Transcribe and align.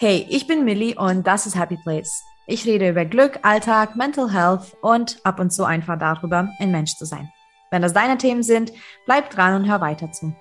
Hey, 0.00 0.28
ich 0.30 0.46
bin 0.46 0.64
Millie 0.64 0.94
und 0.94 1.26
das 1.26 1.44
ist 1.44 1.58
Happy 1.58 1.76
Place. 1.76 2.22
Ich 2.46 2.64
rede 2.66 2.90
über 2.90 3.04
Glück, 3.04 3.40
Alltag, 3.42 3.96
Mental 3.96 4.32
Health 4.32 4.76
und 4.80 5.18
ab 5.24 5.40
und 5.40 5.50
zu 5.50 5.64
einfach 5.64 5.98
darüber, 5.98 6.48
ein 6.60 6.70
Mensch 6.70 6.94
zu 6.94 7.04
sein. 7.04 7.28
Wenn 7.72 7.82
das 7.82 7.94
deine 7.94 8.16
Themen 8.16 8.44
sind, 8.44 8.72
bleib 9.06 9.30
dran 9.30 9.60
und 9.60 9.68
hör 9.68 9.80
weiter 9.80 10.12
zu. 10.12 10.36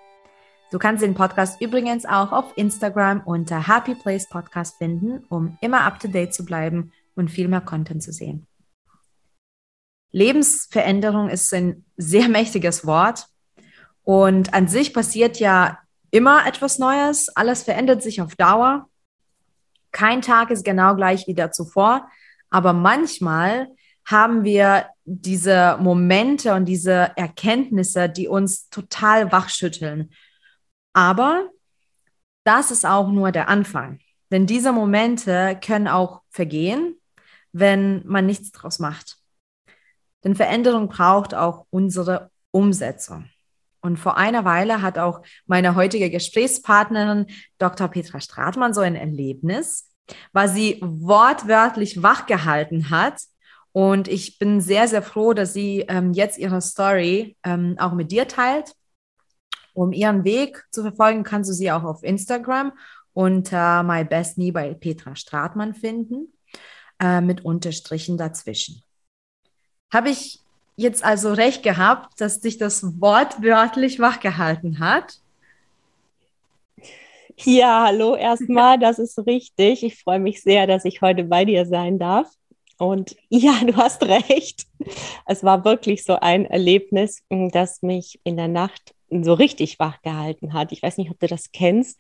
Du 0.70 0.78
kannst 0.78 1.02
den 1.02 1.16
Podcast 1.16 1.59
übrigens 1.59 2.05
auch 2.05 2.34
auf 2.34 2.55
Instagram 2.55 3.22
unter 3.26 3.68
Happy 3.68 3.96
Place 3.96 4.30
Podcast 4.30 4.78
finden, 4.78 5.26
um 5.28 5.58
immer 5.60 5.82
up 5.82 6.00
to 6.00 6.08
date 6.08 6.36
zu 6.36 6.46
bleiben 6.46 6.92
und 7.16 7.32
viel 7.32 7.48
mehr 7.48 7.62
Content 7.62 8.04
zu 8.04 8.12
sehen. 8.12 8.46
Lebensveränderung 10.12 11.30
ist 11.30 11.52
ein 11.52 11.84
sehr 11.98 12.30
mächtiges 12.30 12.86
Wort 12.86 13.26
und 14.03 14.53
an 14.53 14.67
sich 14.67 14.94
passiert 14.94 15.39
ja 15.39 15.80
immer 16.12 16.45
etwas 16.45 16.78
Neues, 16.78 17.36
alles 17.36 17.64
verändert 17.64 18.03
sich 18.03 18.22
auf 18.22 18.36
Dauer. 18.36 18.88
Kein 19.91 20.22
Tag 20.22 20.52
ist 20.52 20.64
genau 20.64 20.96
gleich 20.96 21.27
wie 21.27 21.34
der 21.34 21.52
zuvor, 21.52 22.09
aber 22.50 22.73
manchmal 22.73 23.68
haben 24.05 24.44
wir 24.44 24.88
diese 25.04 25.78
Momente 25.82 26.54
und 26.54 26.66
diese 26.66 27.12
Erkenntnisse, 27.16 28.08
die 28.09 28.28
uns 28.28 28.70
total 28.70 29.31
wachschütteln. 29.31 30.12
Aber 30.94 31.50
das 32.45 32.72
ist 32.72 32.86
auch 32.86 33.09
nur 33.09 33.31
der 33.31 33.50
Anfang. 33.50 34.00
Denn 34.31 34.45
diese 34.45 34.72
Momente 34.72 35.59
können 35.64 35.88
auch 35.88 36.22
vergehen, 36.30 36.95
wenn 37.52 38.06
man 38.06 38.26
nichts 38.26 38.52
draus 38.52 38.80
macht. 38.80 39.17
Denn 40.23 40.36
Veränderung 40.36 40.88
braucht 40.88 41.34
auch 41.34 41.66
unsere 41.70 42.31
Umsetzung. 42.52 43.30
Und 43.81 43.97
vor 43.97 44.17
einer 44.17 44.45
Weile 44.45 44.81
hat 44.81 44.97
auch 44.97 45.22
meine 45.45 45.75
heutige 45.75 46.09
Gesprächspartnerin 46.09 47.28
Dr. 47.58 47.88
Petra 47.88 48.20
Stratmann 48.20 48.73
so 48.73 48.81
ein 48.81 48.95
Erlebnis, 48.95 49.92
was 50.33 50.53
sie 50.53 50.80
wortwörtlich 50.81 52.02
wachgehalten 52.02 52.89
hat. 52.89 53.22
Und 53.72 54.08
ich 54.08 54.39
bin 54.39 54.61
sehr, 54.61 54.88
sehr 54.88 55.03
froh, 55.03 55.33
dass 55.33 55.53
sie 55.53 55.86
ähm, 55.88 56.14
jetzt 56.14 56.38
ihre 56.38 56.61
Story 56.61 57.38
ähm, 57.44 57.75
auch 57.80 57.94
mit 57.94 58.11
dir 58.11 58.28
teilt. 58.28 58.73
Um 59.73 59.94
ihren 59.94 60.23
Weg 60.23 60.66
zu 60.72 60.81
verfolgen, 60.81 61.23
kannst 61.23 61.50
du 61.52 61.53
sie 61.53 61.72
auch 61.72 61.83
auf 61.83 62.02
Instagram 62.02 62.72
unter 63.14 63.83
My 63.83 64.03
Best 64.03 64.38
Me 64.38 64.52
bei 64.52 64.73
Petra 64.73 65.16
Stratmann 65.16 65.75
finden, 65.75 66.33
äh, 67.00 67.22
mit 67.22 67.45
Unterstrichen 67.45 68.17
dazwischen. 68.17 68.81
Habe 69.94 70.09
ich 70.09 70.44
jetzt 70.78 71.03
also 71.03 71.33
recht 71.33 71.64
gehabt, 71.64 72.22
dass 72.22 72.39
dich 72.39 72.58
das 72.58 73.02
wortwörtlich 73.02 74.00
wachgehalten 74.00 74.80
hat? 74.80 75.20
Ja, 77.44 77.86
hallo 77.88 78.16
erstmal, 78.16 78.80
das 78.80 79.00
ist 79.00 79.17
richtig. 79.28 79.83
Ich 79.83 80.02
freue 80.02 80.20
mich 80.20 80.42
sehr, 80.42 80.66
dass 80.66 80.86
ich 80.86 81.02
heute 81.02 81.23
bei 81.25 81.45
dir 81.45 81.66
sein 81.66 82.00
darf. 82.00 82.31
Und 82.78 83.16
ja, 83.30 83.59
du 83.66 83.75
hast 83.75 84.03
recht. 84.03 84.66
Es 85.25 85.44
war 85.44 85.66
wirklich 85.66 86.03
so 86.03 86.16
ein 86.20 86.45
Erlebnis, 86.45 87.23
das 87.30 87.81
mich 87.81 88.20
in 88.23 88.38
der 88.38 88.48
Nacht 88.48 88.94
so 89.09 89.33
richtig 89.33 89.80
wach 89.80 90.02
gehalten 90.03 90.53
hat. 90.53 90.72
Ich 90.72 90.83
weiß 90.83 90.98
nicht, 90.98 91.09
ob 91.09 91.20
du 91.20 91.28
das 91.28 91.52
kennst, 91.52 92.00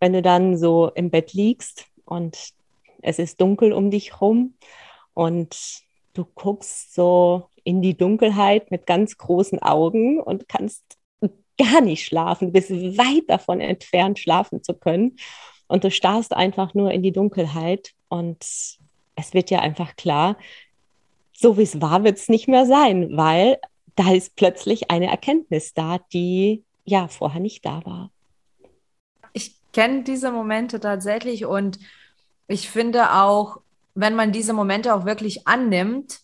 wenn 0.00 0.12
du 0.12 0.22
dann 0.22 0.56
so 0.56 0.90
im 0.94 1.10
Bett 1.10 1.32
liegst 1.32 1.86
und 2.04 2.52
es 3.02 3.18
ist 3.18 3.40
dunkel 3.40 3.72
um 3.72 3.90
dich 3.90 4.20
rum 4.20 4.54
und 5.14 5.56
du 6.14 6.24
guckst 6.24 6.94
so 6.94 7.48
in 7.64 7.82
die 7.82 7.96
Dunkelheit 7.96 8.70
mit 8.70 8.86
ganz 8.86 9.16
großen 9.18 9.60
Augen 9.60 10.20
und 10.20 10.48
kannst 10.48 10.82
gar 11.58 11.80
nicht 11.80 12.04
schlafen, 12.04 12.52
bist 12.52 12.70
weit 12.70 13.24
davon 13.28 13.60
entfernt, 13.60 14.18
schlafen 14.18 14.62
zu 14.62 14.74
können. 14.74 15.16
Und 15.66 15.84
du 15.84 15.90
starrst 15.90 16.34
einfach 16.34 16.74
nur 16.74 16.90
in 16.90 17.02
die 17.02 17.12
Dunkelheit 17.12 17.92
und 18.08 18.44
es 19.14 19.34
wird 19.34 19.50
ja 19.50 19.60
einfach 19.60 19.96
klar, 19.96 20.36
so 21.32 21.56
wie 21.56 21.62
es 21.62 21.80
war, 21.80 22.04
wird 22.04 22.18
es 22.18 22.28
nicht 22.28 22.48
mehr 22.48 22.66
sein, 22.66 23.16
weil 23.16 23.58
da 23.96 24.12
ist 24.12 24.36
plötzlich 24.36 24.90
eine 24.90 25.10
Erkenntnis 25.10 25.74
da, 25.74 25.98
die 26.12 26.64
ja 26.84 27.08
vorher 27.08 27.40
nicht 27.40 27.64
da 27.64 27.84
war. 27.84 28.10
Ich 29.32 29.54
kenne 29.72 30.02
diese 30.02 30.30
Momente 30.30 30.80
tatsächlich 30.80 31.46
und 31.46 31.78
ich 32.48 32.68
finde 32.70 33.14
auch, 33.14 33.60
wenn 33.94 34.14
man 34.14 34.32
diese 34.32 34.52
Momente 34.52 34.94
auch 34.94 35.04
wirklich 35.04 35.46
annimmt, 35.46 36.21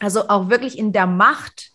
also 0.00 0.28
auch 0.28 0.48
wirklich 0.48 0.78
in 0.78 0.92
der 0.92 1.06
Macht, 1.06 1.72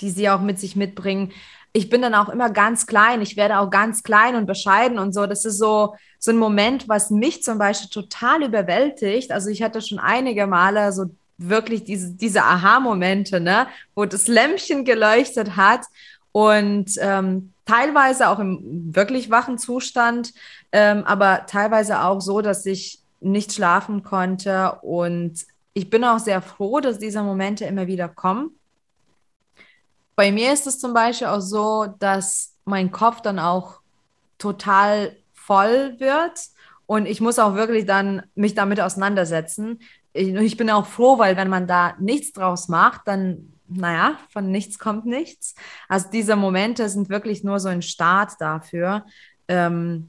die 0.00 0.10
sie 0.10 0.28
auch 0.28 0.40
mit 0.40 0.58
sich 0.58 0.76
mitbringen. 0.76 1.32
Ich 1.72 1.88
bin 1.90 2.02
dann 2.02 2.14
auch 2.14 2.28
immer 2.28 2.50
ganz 2.50 2.86
klein. 2.86 3.22
Ich 3.22 3.36
werde 3.36 3.58
auch 3.58 3.70
ganz 3.70 4.02
klein 4.02 4.34
und 4.34 4.46
bescheiden 4.46 4.98
und 4.98 5.12
so. 5.12 5.26
Das 5.26 5.44
ist 5.44 5.58
so, 5.58 5.94
so 6.18 6.30
ein 6.30 6.38
Moment, 6.38 6.88
was 6.88 7.10
mich 7.10 7.42
zum 7.42 7.58
Beispiel 7.58 7.90
total 7.90 8.42
überwältigt. 8.42 9.30
Also 9.30 9.50
ich 9.50 9.62
hatte 9.62 9.80
schon 9.80 9.98
einige 9.98 10.46
Male 10.46 10.92
so 10.92 11.06
wirklich 11.38 11.84
diese, 11.84 12.14
diese 12.14 12.42
Aha-Momente, 12.42 13.40
ne, 13.40 13.66
wo 13.94 14.06
das 14.06 14.26
Lämpchen 14.26 14.84
geleuchtet 14.84 15.56
hat 15.56 15.82
und 16.32 16.92
ähm, 16.98 17.52
teilweise 17.66 18.28
auch 18.30 18.38
im 18.38 18.94
wirklich 18.94 19.30
wachen 19.30 19.58
Zustand, 19.58 20.32
ähm, 20.72 21.04
aber 21.04 21.44
teilweise 21.46 22.02
auch 22.02 22.20
so, 22.20 22.40
dass 22.40 22.64
ich 22.64 23.00
nicht 23.20 23.52
schlafen 23.52 24.02
konnte 24.02 24.78
und 24.82 25.44
ich 25.76 25.90
bin 25.90 26.04
auch 26.04 26.18
sehr 26.18 26.40
froh, 26.40 26.80
dass 26.80 26.98
diese 26.98 27.22
Momente 27.22 27.66
immer 27.66 27.86
wieder 27.86 28.08
kommen. 28.08 28.58
Bei 30.14 30.32
mir 30.32 30.54
ist 30.54 30.66
es 30.66 30.78
zum 30.78 30.94
Beispiel 30.94 31.26
auch 31.26 31.42
so, 31.42 31.86
dass 31.98 32.56
mein 32.64 32.90
Kopf 32.90 33.20
dann 33.20 33.38
auch 33.38 33.80
total 34.38 35.14
voll 35.34 36.00
wird 36.00 36.40
und 36.86 37.04
ich 37.04 37.20
muss 37.20 37.38
auch 37.38 37.56
wirklich 37.56 37.84
dann 37.84 38.22
mich 38.34 38.54
damit 38.54 38.80
auseinandersetzen. 38.80 39.80
Ich, 40.14 40.28
ich 40.28 40.56
bin 40.56 40.70
auch 40.70 40.86
froh, 40.86 41.18
weil 41.18 41.36
wenn 41.36 41.50
man 41.50 41.66
da 41.66 41.94
nichts 42.00 42.32
draus 42.32 42.68
macht, 42.68 43.02
dann, 43.04 43.52
naja, 43.68 44.18
von 44.30 44.50
nichts 44.50 44.78
kommt 44.78 45.04
nichts. 45.04 45.54
Also 45.90 46.08
diese 46.10 46.36
Momente 46.36 46.88
sind 46.88 47.10
wirklich 47.10 47.44
nur 47.44 47.60
so 47.60 47.68
ein 47.68 47.82
Start 47.82 48.32
dafür. 48.40 49.04
Ähm, 49.46 50.08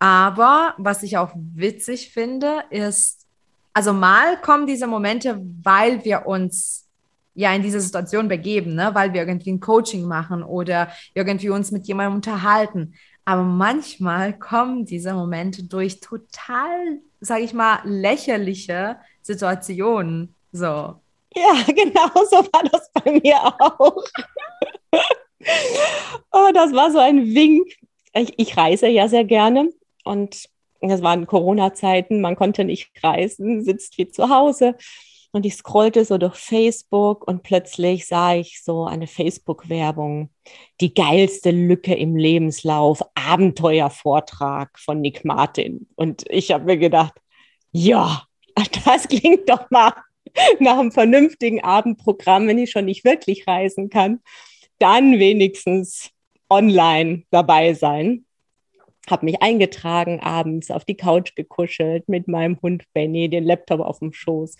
aber 0.00 0.74
was 0.76 1.04
ich 1.04 1.18
auch 1.18 1.30
witzig 1.36 2.12
finde, 2.12 2.64
ist, 2.70 3.21
also 3.72 3.92
mal 3.92 4.40
kommen 4.40 4.66
diese 4.66 4.86
Momente, 4.86 5.40
weil 5.62 6.04
wir 6.04 6.26
uns 6.26 6.88
ja 7.34 7.54
in 7.54 7.62
diese 7.62 7.80
Situation 7.80 8.28
begeben, 8.28 8.74
ne? 8.74 8.90
weil 8.92 9.12
wir 9.12 9.22
irgendwie 9.22 9.52
ein 9.52 9.60
Coaching 9.60 10.04
machen 10.06 10.42
oder 10.42 10.88
irgendwie 11.14 11.48
uns 11.50 11.70
mit 11.70 11.86
jemandem 11.86 12.16
unterhalten. 12.16 12.94
Aber 13.24 13.42
manchmal 13.42 14.38
kommen 14.38 14.84
diese 14.84 15.14
Momente 15.14 15.62
durch 15.62 16.00
total, 16.00 16.98
sage 17.20 17.42
ich 17.42 17.54
mal, 17.54 17.78
lächerliche 17.84 18.96
Situationen. 19.22 20.34
So. 20.50 20.66
Ja, 21.34 21.54
genau 21.66 22.10
so 22.28 22.36
war 22.52 22.62
das 22.70 22.90
bei 22.92 23.12
mir 23.12 23.38
auch. 23.42 24.04
oh, 26.32 26.50
das 26.52 26.72
war 26.72 26.90
so 26.90 26.98
ein 26.98 27.34
Wink. 27.34 27.66
Ich, 28.14 28.34
ich 28.38 28.56
reise 28.56 28.88
ja 28.88 29.08
sehr 29.08 29.24
gerne 29.24 29.70
und 30.04 30.48
das 30.90 31.02
waren 31.02 31.26
Corona-Zeiten, 31.26 32.20
man 32.20 32.36
konnte 32.36 32.64
nicht 32.64 32.90
reisen, 33.02 33.62
sitzt 33.62 33.98
wie 33.98 34.08
zu 34.08 34.28
Hause. 34.28 34.76
Und 35.34 35.46
ich 35.46 35.54
scrollte 35.54 36.04
so 36.04 36.18
durch 36.18 36.36
Facebook 36.36 37.26
und 37.26 37.42
plötzlich 37.42 38.06
sah 38.06 38.34
ich 38.34 38.62
so 38.62 38.84
eine 38.84 39.06
Facebook-Werbung. 39.06 40.28
Die 40.80 40.92
geilste 40.92 41.50
Lücke 41.50 41.94
im 41.94 42.16
Lebenslauf, 42.16 43.02
Abenteuervortrag 43.14 44.78
von 44.78 45.00
Nick 45.00 45.24
Martin. 45.24 45.88
Und 45.94 46.24
ich 46.28 46.52
habe 46.52 46.64
mir 46.64 46.76
gedacht, 46.76 47.14
ja, 47.70 48.24
das 48.84 49.08
klingt 49.08 49.48
doch 49.48 49.70
mal 49.70 49.94
nach 50.60 50.78
einem 50.78 50.92
vernünftigen 50.92 51.62
Abendprogramm, 51.62 52.46
wenn 52.46 52.58
ich 52.58 52.70
schon 52.70 52.84
nicht 52.84 53.04
wirklich 53.04 53.46
reisen 53.46 53.88
kann. 53.88 54.20
Dann 54.78 55.18
wenigstens 55.18 56.10
online 56.50 57.22
dabei 57.30 57.72
sein 57.72 58.26
habe 59.10 59.24
mich 59.24 59.42
eingetragen, 59.42 60.20
abends 60.20 60.70
auf 60.70 60.84
die 60.84 60.96
Couch 60.96 61.34
gekuschelt 61.34 62.08
mit 62.08 62.28
meinem 62.28 62.60
Hund 62.62 62.84
Benny, 62.92 63.28
den 63.28 63.44
Laptop 63.44 63.80
auf 63.80 63.98
dem 63.98 64.12
Schoß 64.12 64.56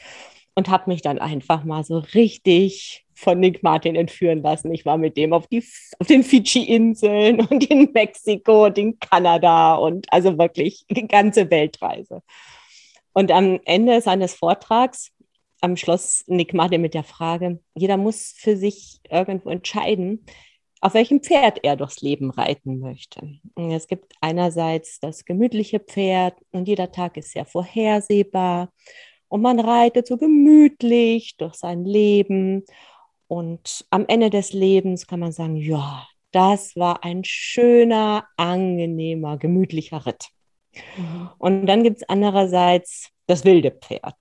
und 0.55 0.69
habe 0.69 0.91
mich 0.91 1.03
dann 1.03 1.19
einfach 1.19 1.65
mal 1.65 1.85
so 1.85 1.99
richtig 1.99 3.05
von 3.15 3.39
Nick 3.39 3.63
Martin 3.63 3.95
entführen 3.95 4.43
lassen. 4.43 4.73
Ich 4.73 4.85
war 4.85 4.99
mit 4.99 5.17
dem 5.17 5.33
auf, 5.33 5.47
die, 5.47 5.65
auf 5.99 6.07
den 6.07 6.25
Fidschi-Inseln 6.25 7.41
und 7.47 7.65
in 7.71 7.91
Mexiko 7.93 8.67
und 8.67 8.79
in 8.79 8.99
Kanada 8.99 9.77
und 9.77 10.07
also 10.13 10.39
wirklich 10.39 10.85
die 10.91 11.07
ganze 11.07 11.51
Weltreise. 11.51 12.23
Und 13.13 13.31
am 13.31 13.61
Ende 13.65 14.01
seines 14.01 14.35
Vortrags 14.35 15.13
am 15.61 15.77
Schluss 15.77 16.25
Nick 16.27 16.55
Martin 16.55 16.81
mit 16.81 16.95
der 16.95 17.05
Frage, 17.05 17.61
jeder 17.75 17.97
muss 17.97 18.35
für 18.37 18.57
sich 18.57 18.99
irgendwo 19.09 19.51
entscheiden, 19.51 20.25
auf 20.83 20.95
welchem 20.95 21.23
Pferd 21.23 21.61
er 21.63 21.77
durchs 21.77 22.03
Leben 22.03 22.31
reiten 22.31 22.81
möchte. 22.81 23.39
Es 23.57 23.87
gibt 23.87 24.13
einerseits 24.21 24.99
das 24.99 25.25
gemütliche 25.25 25.79
Pferd 25.79 26.35
und 26.51 26.67
jeder 26.67 26.91
Tag 26.91 27.17
ist 27.17 27.31
sehr 27.31 27.47
vorhersehbar 27.47 28.73
und 29.29 29.43
man 29.43 29.61
reitet 29.61 30.09
so 30.09 30.19
gemütlich 30.19 31.37
durch 31.37 31.55
sein 31.55 31.85
Leben 31.85 32.65
und 33.29 33.87
am 33.91 34.07
Ende 34.09 34.29
des 34.29 34.53
Lebens 34.53 35.07
kann 35.07 35.21
man 35.21 35.33
sagen, 35.33 35.57
ja, 35.57 36.07
das 36.33 36.75
war 36.75 37.05
ein 37.05 37.23
schöner, 37.25 38.27
angenehmer, 38.37 39.39
gemütlicher 39.39 40.05
Ritt. 40.05 40.31
Mhm. 40.97 41.31
Und 41.39 41.67
dann 41.67 41.85
gibt 41.85 41.99
es 41.99 42.09
andererseits 42.09 43.11
das 43.27 43.45
wilde 43.45 43.71
Pferd. 43.71 44.17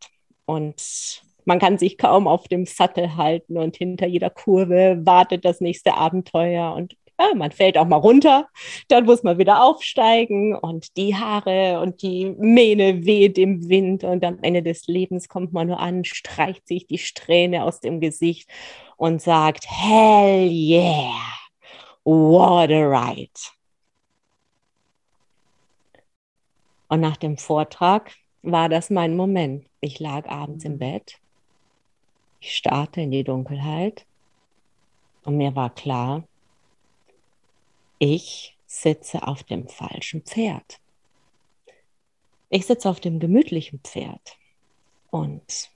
Und 0.45 1.23
man 1.45 1.59
kann 1.59 1.77
sich 1.77 1.97
kaum 1.97 2.27
auf 2.27 2.47
dem 2.47 2.65
Sattel 2.65 3.15
halten 3.15 3.57
und 3.57 3.75
hinter 3.75 4.07
jeder 4.07 4.29
Kurve 4.29 4.99
wartet 5.03 5.45
das 5.45 5.61
nächste 5.61 5.95
Abenteuer 5.95 6.73
und 6.73 6.95
ja, 7.21 7.35
man 7.35 7.51
fällt 7.51 7.77
auch 7.77 7.85
mal 7.85 7.97
runter, 7.97 8.47
dann 8.87 9.05
muss 9.05 9.23
man 9.23 9.37
wieder 9.37 9.63
aufsteigen 9.63 10.55
und 10.55 10.97
die 10.97 11.15
Haare 11.15 11.79
und 11.81 12.01
die 12.01 12.25
Mähne 12.37 13.05
weht 13.05 13.37
im 13.37 13.69
Wind 13.69 14.03
und 14.03 14.23
am 14.23 14.39
Ende 14.41 14.63
des 14.63 14.87
Lebens 14.87 15.29
kommt 15.29 15.53
man 15.53 15.67
nur 15.67 15.79
an, 15.79 16.03
streicht 16.03 16.67
sich 16.67 16.87
die 16.87 16.97
Strähne 16.97 17.63
aus 17.63 17.79
dem 17.79 17.99
Gesicht 17.99 18.49
und 18.97 19.21
sagt, 19.21 19.65
hell 19.69 20.49
yeah, 20.49 21.13
what 22.03 22.71
a 22.71 22.87
ride. 22.87 23.29
Und 26.87 26.99
nach 27.01 27.17
dem 27.17 27.37
Vortrag 27.37 28.11
war 28.41 28.67
das 28.67 28.89
mein 28.89 29.15
Moment. 29.15 29.65
Ich 29.79 29.99
lag 29.99 30.27
abends 30.27 30.65
im 30.65 30.77
Bett, 30.77 31.20
ich 32.41 32.55
starrte 32.55 33.01
in 33.01 33.11
die 33.11 33.23
Dunkelheit 33.23 34.05
und 35.23 35.37
mir 35.37 35.55
war 35.55 35.73
klar, 35.73 36.23
ich 37.99 38.57
sitze 38.65 39.27
auf 39.27 39.43
dem 39.43 39.67
falschen 39.67 40.23
Pferd. 40.23 40.79
Ich 42.49 42.65
sitze 42.65 42.89
auf 42.89 42.99
dem 42.99 43.19
gemütlichen 43.19 43.79
Pferd 43.79 44.37
und 45.11 45.69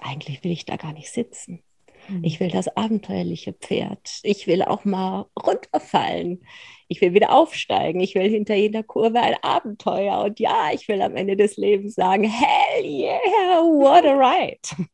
eigentlich 0.00 0.44
will 0.44 0.52
ich 0.52 0.66
da 0.66 0.76
gar 0.76 0.92
nicht 0.92 1.10
sitzen. 1.10 1.62
Mhm. 2.08 2.22
Ich 2.22 2.38
will 2.38 2.50
das 2.50 2.68
abenteuerliche 2.76 3.54
Pferd. 3.54 4.20
Ich 4.24 4.46
will 4.46 4.62
auch 4.62 4.84
mal 4.84 5.26
runterfallen. 5.40 6.44
Ich 6.88 7.00
will 7.00 7.14
wieder 7.14 7.32
aufsteigen. 7.32 8.00
Ich 8.00 8.14
will 8.14 8.28
hinter 8.28 8.56
jeder 8.56 8.82
Kurve 8.82 9.20
ein 9.20 9.36
Abenteuer. 9.42 10.22
Und 10.24 10.38
ja, 10.38 10.70
ich 10.72 10.86
will 10.88 11.00
am 11.00 11.16
Ende 11.16 11.36
des 11.36 11.56
Lebens 11.56 11.94
sagen, 11.94 12.24
hell 12.24 12.84
yeah, 12.84 13.62
what 13.62 14.04
a 14.04 14.12
ride. 14.12 14.88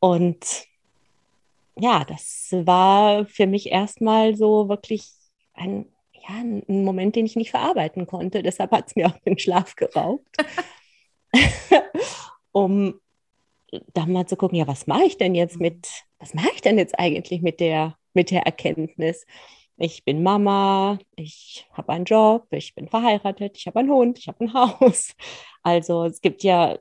Und 0.00 0.66
ja, 1.76 2.04
das 2.04 2.48
war 2.52 3.26
für 3.26 3.46
mich 3.46 3.70
erstmal 3.70 4.36
so 4.36 4.68
wirklich 4.68 5.10
ein, 5.54 5.86
ja, 6.12 6.36
ein 6.36 6.84
Moment, 6.84 7.16
den 7.16 7.26
ich 7.26 7.36
nicht 7.36 7.50
verarbeiten 7.50 8.06
konnte. 8.06 8.42
Deshalb 8.42 8.70
hat 8.70 8.88
es 8.88 8.96
mir 8.96 9.08
auch 9.08 9.18
den 9.18 9.38
Schlaf 9.38 9.76
geraubt. 9.76 10.36
um 12.52 13.00
da 13.92 14.06
mal 14.06 14.26
zu 14.26 14.36
gucken, 14.36 14.58
ja, 14.58 14.66
was 14.66 14.86
mache 14.86 15.04
ich 15.04 15.18
denn 15.18 15.34
jetzt 15.34 15.58
mit, 15.60 15.88
was 16.18 16.34
mache 16.34 16.50
ich 16.54 16.60
denn 16.60 16.78
jetzt 16.78 16.98
eigentlich 16.98 17.42
mit 17.42 17.60
der, 17.60 17.96
mit 18.12 18.30
der 18.30 18.42
Erkenntnis? 18.42 19.26
Ich 19.76 20.04
bin 20.04 20.22
Mama, 20.22 20.98
ich 21.16 21.66
habe 21.72 21.92
einen 21.92 22.04
Job, 22.04 22.46
ich 22.50 22.74
bin 22.76 22.88
verheiratet, 22.88 23.56
ich 23.58 23.66
habe 23.66 23.80
einen 23.80 23.90
Hund, 23.90 24.18
ich 24.18 24.28
habe 24.28 24.44
ein 24.44 24.54
Haus. 24.54 25.14
Also 25.62 26.04
es 26.04 26.20
gibt 26.20 26.44
ja 26.44 26.78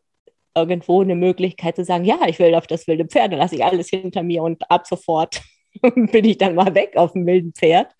irgendwo 0.55 1.01
eine 1.01 1.15
Möglichkeit 1.15 1.75
zu 1.75 1.85
sagen, 1.85 2.05
ja, 2.05 2.19
ich 2.27 2.39
will 2.39 2.55
auf 2.55 2.67
das 2.67 2.87
wilde 2.87 3.05
Pferd, 3.05 3.31
dann 3.31 3.39
lasse 3.39 3.55
ich 3.55 3.63
alles 3.63 3.89
hinter 3.89 4.23
mir 4.23 4.43
und 4.43 4.69
ab 4.69 4.85
sofort 4.87 5.41
bin 5.81 6.25
ich 6.25 6.37
dann 6.37 6.55
mal 6.55 6.75
weg 6.75 6.95
auf 6.95 7.13
dem 7.13 7.25
wilden 7.25 7.53
Pferd. 7.53 7.91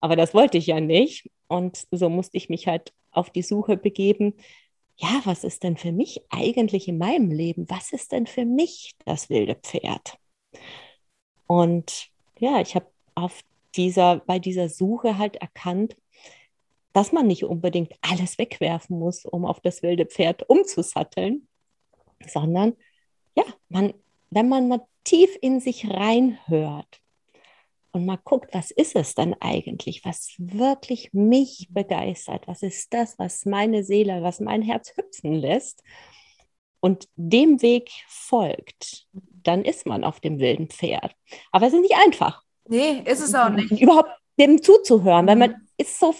Aber 0.00 0.16
das 0.16 0.34
wollte 0.34 0.58
ich 0.58 0.66
ja 0.66 0.80
nicht. 0.80 1.30
Und 1.48 1.86
so 1.90 2.08
musste 2.08 2.36
ich 2.36 2.48
mich 2.48 2.66
halt 2.66 2.92
auf 3.10 3.30
die 3.30 3.42
Suche 3.42 3.76
begeben. 3.76 4.34
Ja, 4.96 5.20
was 5.24 5.44
ist 5.44 5.62
denn 5.62 5.76
für 5.76 5.92
mich 5.92 6.22
eigentlich 6.30 6.88
in 6.88 6.98
meinem 6.98 7.30
Leben? 7.30 7.68
Was 7.68 7.92
ist 7.92 8.12
denn 8.12 8.26
für 8.26 8.44
mich 8.44 8.94
das 9.04 9.30
wilde 9.30 9.54
Pferd? 9.54 10.18
Und 11.46 12.08
ja, 12.38 12.60
ich 12.60 12.74
habe 12.74 12.86
auf 13.14 13.40
dieser, 13.74 14.18
bei 14.20 14.38
dieser 14.38 14.68
Suche 14.68 15.18
halt 15.18 15.36
erkannt, 15.36 15.96
dass 16.92 17.12
man 17.12 17.26
nicht 17.26 17.44
unbedingt 17.44 17.92
alles 18.00 18.38
wegwerfen 18.38 18.98
muss, 18.98 19.24
um 19.24 19.44
auf 19.44 19.60
das 19.60 19.82
wilde 19.82 20.06
Pferd 20.06 20.48
umzusatteln, 20.48 21.46
sondern 22.26 22.76
ja, 23.36 23.44
man, 23.68 23.94
wenn 24.30 24.48
man 24.48 24.68
mal 24.68 24.86
tief 25.04 25.36
in 25.40 25.60
sich 25.60 25.88
reinhört 25.88 27.00
und 27.92 28.06
mal 28.06 28.18
guckt, 28.22 28.54
was 28.54 28.70
ist 28.70 28.94
es 28.94 29.14
dann 29.14 29.34
eigentlich, 29.40 30.04
was 30.04 30.34
wirklich 30.38 31.12
mich 31.12 31.68
begeistert, 31.70 32.46
was 32.46 32.62
ist 32.62 32.92
das, 32.92 33.18
was 33.18 33.44
meine 33.46 33.82
Seele, 33.82 34.22
was 34.22 34.40
mein 34.40 34.62
Herz 34.62 34.92
hüpfen 34.96 35.34
lässt 35.34 35.82
und 36.80 37.08
dem 37.16 37.62
Weg 37.62 37.90
folgt, 38.08 39.06
dann 39.12 39.64
ist 39.64 39.86
man 39.86 40.04
auf 40.04 40.20
dem 40.20 40.38
wilden 40.38 40.68
Pferd. 40.68 41.14
Aber 41.50 41.66
es 41.66 41.72
ist 41.72 41.80
nicht 41.80 41.96
einfach. 41.96 42.42
Nee, 42.68 43.02
ist 43.04 43.20
es 43.20 43.34
auch 43.34 43.50
nicht. 43.50 43.70
Überhaupt 43.72 44.10
dem 44.38 44.62
zuzuhören, 44.62 45.26
weil 45.26 45.36
man 45.36 45.68
ist 45.76 45.98
so 45.98 46.14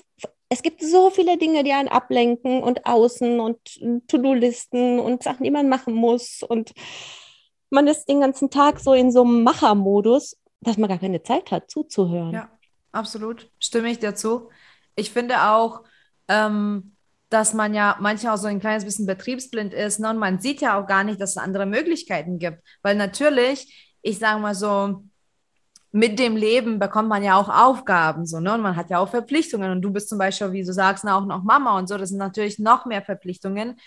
es 0.52 0.62
gibt 0.62 0.82
so 0.82 1.10
viele 1.10 1.38
Dinge, 1.38 1.62
die 1.62 1.72
einen 1.72 1.88
ablenken 1.88 2.62
und 2.62 2.84
außen 2.84 3.38
und 3.38 3.58
To-Do-Listen 4.08 4.98
und 4.98 5.22
Sachen, 5.22 5.44
die 5.44 5.50
man 5.50 5.68
machen 5.68 5.94
muss. 5.94 6.42
Und 6.42 6.72
man 7.70 7.86
ist 7.86 8.08
den 8.08 8.20
ganzen 8.20 8.50
Tag 8.50 8.80
so 8.80 8.92
in 8.92 9.12
so 9.12 9.22
einem 9.22 9.44
Machermodus, 9.44 10.36
dass 10.60 10.76
man 10.76 10.88
gar 10.88 10.98
keine 10.98 11.22
Zeit 11.22 11.52
hat, 11.52 11.70
zuzuhören. 11.70 12.32
Ja, 12.32 12.50
absolut. 12.90 13.48
Stimme 13.60 13.90
ich 13.90 14.00
dazu. 14.00 14.50
Ich 14.96 15.12
finde 15.12 15.40
auch, 15.50 15.84
ähm, 16.26 16.96
dass 17.28 17.54
man 17.54 17.72
ja 17.72 17.96
manchmal 18.00 18.34
auch 18.34 18.38
so 18.40 18.48
ein 18.48 18.58
kleines 18.58 18.84
bisschen 18.84 19.06
betriebsblind 19.06 19.72
ist 19.72 20.00
ne? 20.00 20.10
und 20.10 20.18
man 20.18 20.40
sieht 20.40 20.60
ja 20.60 20.80
auch 20.80 20.88
gar 20.88 21.04
nicht, 21.04 21.20
dass 21.20 21.30
es 21.30 21.36
andere 21.36 21.64
Möglichkeiten 21.64 22.40
gibt. 22.40 22.58
Weil 22.82 22.96
natürlich, 22.96 23.94
ich 24.02 24.18
sage 24.18 24.40
mal 24.40 24.56
so, 24.56 25.04
mit 25.92 26.18
dem 26.18 26.36
Leben 26.36 26.78
bekommt 26.78 27.08
man 27.08 27.24
ja 27.24 27.36
auch 27.36 27.48
Aufgaben, 27.48 28.24
so, 28.24 28.38
ne? 28.38 28.54
Und 28.54 28.60
man 28.60 28.76
hat 28.76 28.90
ja 28.90 28.98
auch 28.98 29.08
Verpflichtungen. 29.08 29.72
Und 29.72 29.82
du 29.82 29.92
bist 29.92 30.08
zum 30.08 30.18
Beispiel, 30.18 30.52
wie 30.52 30.64
du 30.64 30.72
sagst, 30.72 31.06
auch 31.06 31.26
noch 31.26 31.42
Mama 31.42 31.76
und 31.78 31.88
so. 31.88 31.98
Das 31.98 32.10
sind 32.10 32.18
natürlich 32.18 32.58
noch 32.58 32.86
mehr 32.86 33.02
Verpflichtungen. 33.02 33.78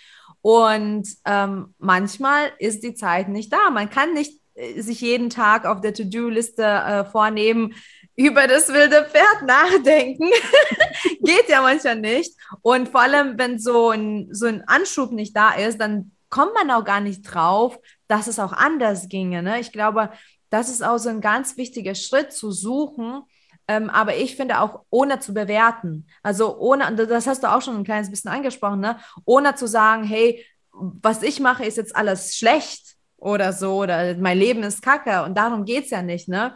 Und 0.42 1.08
ähm, 1.24 1.74
manchmal 1.78 2.52
ist 2.58 2.82
die 2.82 2.94
Zeit 2.94 3.28
nicht 3.28 3.52
da. 3.52 3.70
Man 3.70 3.88
kann 3.88 4.12
nicht 4.12 4.38
äh, 4.54 4.82
sich 4.82 5.00
jeden 5.00 5.30
Tag 5.30 5.64
auf 5.64 5.80
der 5.80 5.94
To-Do-Liste 5.94 6.62
äh, 6.62 7.04
vornehmen, 7.06 7.74
über 8.16 8.46
das 8.46 8.68
wilde 8.68 9.06
Pferd 9.10 9.42
nachdenken. 9.46 10.30
Geht 11.22 11.48
ja 11.48 11.62
manchmal 11.62 11.96
nicht. 11.96 12.36
Und 12.60 12.90
vor 12.90 13.00
allem, 13.00 13.38
wenn 13.38 13.58
so 13.58 13.90
ein, 13.90 14.28
so 14.30 14.46
ein 14.46 14.62
Anschub 14.66 15.10
nicht 15.10 15.34
da 15.34 15.54
ist, 15.54 15.80
dann 15.80 16.12
kommt 16.28 16.52
man 16.54 16.70
auch 16.70 16.84
gar 16.84 17.00
nicht 17.00 17.22
drauf, 17.22 17.78
dass 18.08 18.26
es 18.26 18.38
auch 18.38 18.52
anders 18.52 19.08
ginge. 19.08 19.42
Ne? 19.42 19.60
Ich 19.60 19.72
glaube, 19.72 20.10
das 20.54 20.68
ist 20.68 20.84
auch 20.84 20.98
so 20.98 21.08
ein 21.08 21.20
ganz 21.20 21.56
wichtiger 21.56 21.96
Schritt 21.96 22.32
zu 22.32 22.52
suchen. 22.52 23.22
Ähm, 23.66 23.90
aber 23.90 24.16
ich 24.16 24.36
finde 24.36 24.60
auch 24.60 24.84
ohne 24.88 25.18
zu 25.18 25.34
bewerten. 25.34 26.06
Also 26.22 26.56
ohne, 26.58 26.94
das 26.94 27.26
hast 27.26 27.42
du 27.42 27.52
auch 27.52 27.60
schon 27.60 27.76
ein 27.76 27.84
kleines 27.84 28.08
bisschen 28.08 28.30
angesprochen, 28.30 28.78
ne? 28.78 28.98
ohne 29.24 29.56
zu 29.56 29.66
sagen, 29.66 30.04
hey, 30.04 30.44
was 30.70 31.22
ich 31.22 31.40
mache, 31.40 31.64
ist 31.64 31.76
jetzt 31.76 31.96
alles 31.96 32.36
schlecht 32.36 32.94
oder 33.16 33.52
so, 33.52 33.82
oder 33.82 34.16
mein 34.16 34.38
Leben 34.38 34.62
ist 34.62 34.80
kacke. 34.80 35.24
Und 35.24 35.36
darum 35.36 35.64
geht 35.64 35.86
es 35.86 35.90
ja 35.90 36.02
nicht. 36.02 36.28
Ne? 36.28 36.54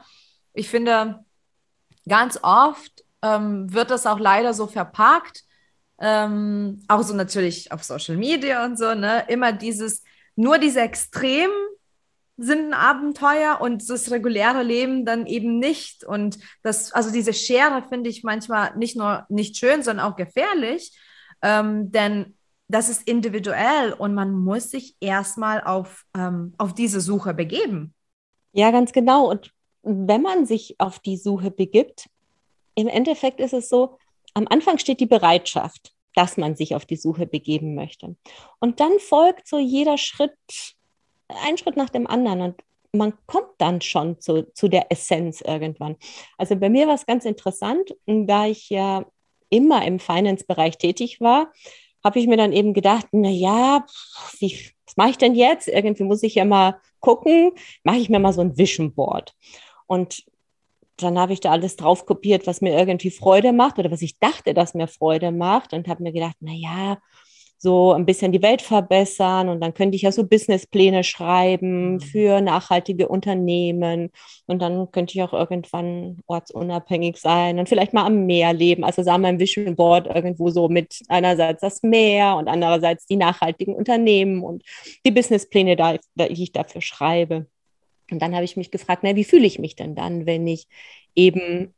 Ich 0.52 0.68
finde, 0.68 1.24
ganz 2.08 2.38
oft 2.42 3.04
ähm, 3.22 3.72
wird 3.72 3.90
das 3.90 4.06
auch 4.06 4.20
leider 4.20 4.54
so 4.54 4.68
verpackt. 4.68 5.42
Ähm, 6.00 6.84
auch 6.86 7.02
so 7.02 7.14
natürlich 7.14 7.72
auf 7.72 7.82
Social 7.82 8.16
Media 8.16 8.64
und 8.64 8.78
so, 8.78 8.94
ne? 8.94 9.24
Immer 9.26 9.52
dieses, 9.52 10.04
nur 10.36 10.58
diese 10.58 10.82
Extremen 10.82 11.67
sind 12.38 12.68
ein 12.68 12.74
Abenteuer 12.74 13.58
und 13.60 13.90
das 13.90 14.12
reguläre 14.12 14.62
Leben 14.62 15.04
dann 15.04 15.26
eben 15.26 15.58
nicht. 15.58 16.04
Und 16.04 16.38
das, 16.62 16.92
also 16.92 17.10
diese 17.10 17.34
Schere 17.34 17.82
finde 17.88 18.08
ich 18.08 18.22
manchmal 18.22 18.76
nicht 18.76 18.96
nur 18.96 19.26
nicht 19.28 19.56
schön, 19.56 19.82
sondern 19.82 20.06
auch 20.06 20.16
gefährlich, 20.16 20.96
ähm, 21.42 21.90
denn 21.90 22.36
das 22.68 22.88
ist 22.88 23.08
individuell 23.08 23.92
und 23.92 24.14
man 24.14 24.32
muss 24.32 24.70
sich 24.70 24.96
erstmal 25.00 25.62
auf, 25.64 26.04
ähm, 26.16 26.54
auf 26.58 26.74
diese 26.74 27.00
Suche 27.00 27.34
begeben. 27.34 27.92
Ja, 28.52 28.70
ganz 28.70 28.92
genau. 28.92 29.28
Und 29.28 29.52
wenn 29.82 30.22
man 30.22 30.46
sich 30.46 30.76
auf 30.78 31.00
die 31.00 31.16
Suche 31.16 31.50
begibt, 31.50 32.08
im 32.74 32.86
Endeffekt 32.86 33.40
ist 33.40 33.54
es 33.54 33.68
so, 33.68 33.98
am 34.34 34.46
Anfang 34.48 34.78
steht 34.78 35.00
die 35.00 35.06
Bereitschaft, 35.06 35.92
dass 36.14 36.36
man 36.36 36.54
sich 36.54 36.74
auf 36.76 36.84
die 36.84 36.96
Suche 36.96 37.26
begeben 37.26 37.74
möchte. 37.74 38.16
Und 38.60 38.78
dann 38.78 38.92
folgt 39.00 39.48
so 39.48 39.58
jeder 39.58 39.98
Schritt 39.98 40.76
ein 41.28 41.58
Schritt 41.58 41.76
nach 41.76 41.90
dem 41.90 42.06
anderen 42.06 42.40
und 42.40 42.62
man 42.92 43.12
kommt 43.26 43.50
dann 43.58 43.80
schon 43.80 44.18
zu, 44.20 44.50
zu 44.54 44.68
der 44.68 44.90
Essenz 44.90 45.40
irgendwann. 45.42 45.96
Also 46.38 46.56
bei 46.56 46.70
mir 46.70 46.86
war 46.86 46.94
es 46.94 47.06
ganz 47.06 47.24
interessant, 47.24 47.94
da 48.06 48.46
ich 48.46 48.70
ja 48.70 49.04
immer 49.50 49.84
im 49.84 49.98
Finance-Bereich 49.98 50.78
tätig 50.78 51.20
war, 51.20 51.52
habe 52.04 52.18
ich 52.18 52.26
mir 52.26 52.36
dann 52.36 52.52
eben 52.52 52.74
gedacht, 52.74 53.06
na 53.12 53.28
ja, 53.28 53.84
wie, 54.38 54.56
was 54.86 54.96
mache 54.96 55.10
ich 55.10 55.18
denn 55.18 55.34
jetzt? 55.34 55.68
Irgendwie 55.68 56.04
muss 56.04 56.22
ich 56.22 56.36
ja 56.36 56.44
mal 56.44 56.80
gucken, 57.00 57.52
mache 57.82 57.98
ich 57.98 58.08
mir 58.08 58.18
mal 58.18 58.32
so 58.32 58.40
ein 58.40 58.56
Vision 58.56 58.94
Board. 58.94 59.34
Und 59.86 60.24
dann 60.96 61.18
habe 61.18 61.32
ich 61.32 61.40
da 61.40 61.50
alles 61.52 61.76
drauf 61.76 62.06
kopiert, 62.06 62.46
was 62.46 62.60
mir 62.60 62.76
irgendwie 62.76 63.10
Freude 63.10 63.52
macht 63.52 63.78
oder 63.78 63.90
was 63.90 64.02
ich 64.02 64.18
dachte, 64.18 64.54
dass 64.54 64.74
mir 64.74 64.88
Freude 64.88 65.30
macht 65.32 65.72
und 65.72 65.88
habe 65.88 66.02
mir 66.02 66.12
gedacht, 66.12 66.36
na 66.40 66.52
ja, 66.52 66.98
so 67.60 67.92
ein 67.92 68.06
bisschen 68.06 68.30
die 68.30 68.42
Welt 68.42 68.62
verbessern 68.62 69.48
und 69.48 69.60
dann 69.60 69.74
könnte 69.74 69.96
ich 69.96 70.02
ja 70.02 70.12
so 70.12 70.24
Businesspläne 70.24 71.02
schreiben 71.02 71.94
mhm. 71.94 72.00
für 72.00 72.40
nachhaltige 72.40 73.08
Unternehmen 73.08 74.10
und 74.46 74.62
dann 74.62 74.90
könnte 74.92 75.14
ich 75.14 75.22
auch 75.22 75.32
irgendwann 75.32 76.18
ortsunabhängig 76.26 77.16
sein 77.16 77.58
und 77.58 77.68
vielleicht 77.68 77.92
mal 77.92 78.06
am 78.06 78.26
Meer 78.26 78.52
leben. 78.52 78.84
Also 78.84 79.02
sagen 79.02 79.22
wir 79.22 79.28
ein 79.28 79.40
Vision 79.40 79.74
Board 79.74 80.06
irgendwo 80.06 80.50
so 80.50 80.68
mit 80.68 81.00
einerseits 81.08 81.60
das 81.60 81.82
Meer 81.82 82.36
und 82.36 82.46
andererseits 82.46 83.06
die 83.06 83.16
nachhaltigen 83.16 83.74
Unternehmen 83.74 84.44
und 84.44 84.62
die 85.04 85.10
Businesspläne, 85.10 85.76
die 85.76 86.42
ich 86.42 86.52
dafür 86.52 86.80
schreibe. 86.80 87.46
Und 88.10 88.22
dann 88.22 88.34
habe 88.34 88.44
ich 88.44 88.56
mich 88.56 88.70
gefragt, 88.70 89.02
na, 89.02 89.16
wie 89.16 89.24
fühle 89.24 89.46
ich 89.46 89.58
mich 89.58 89.74
denn 89.76 89.94
dann, 89.94 90.26
wenn 90.26 90.46
ich 90.46 90.66
eben 91.14 91.74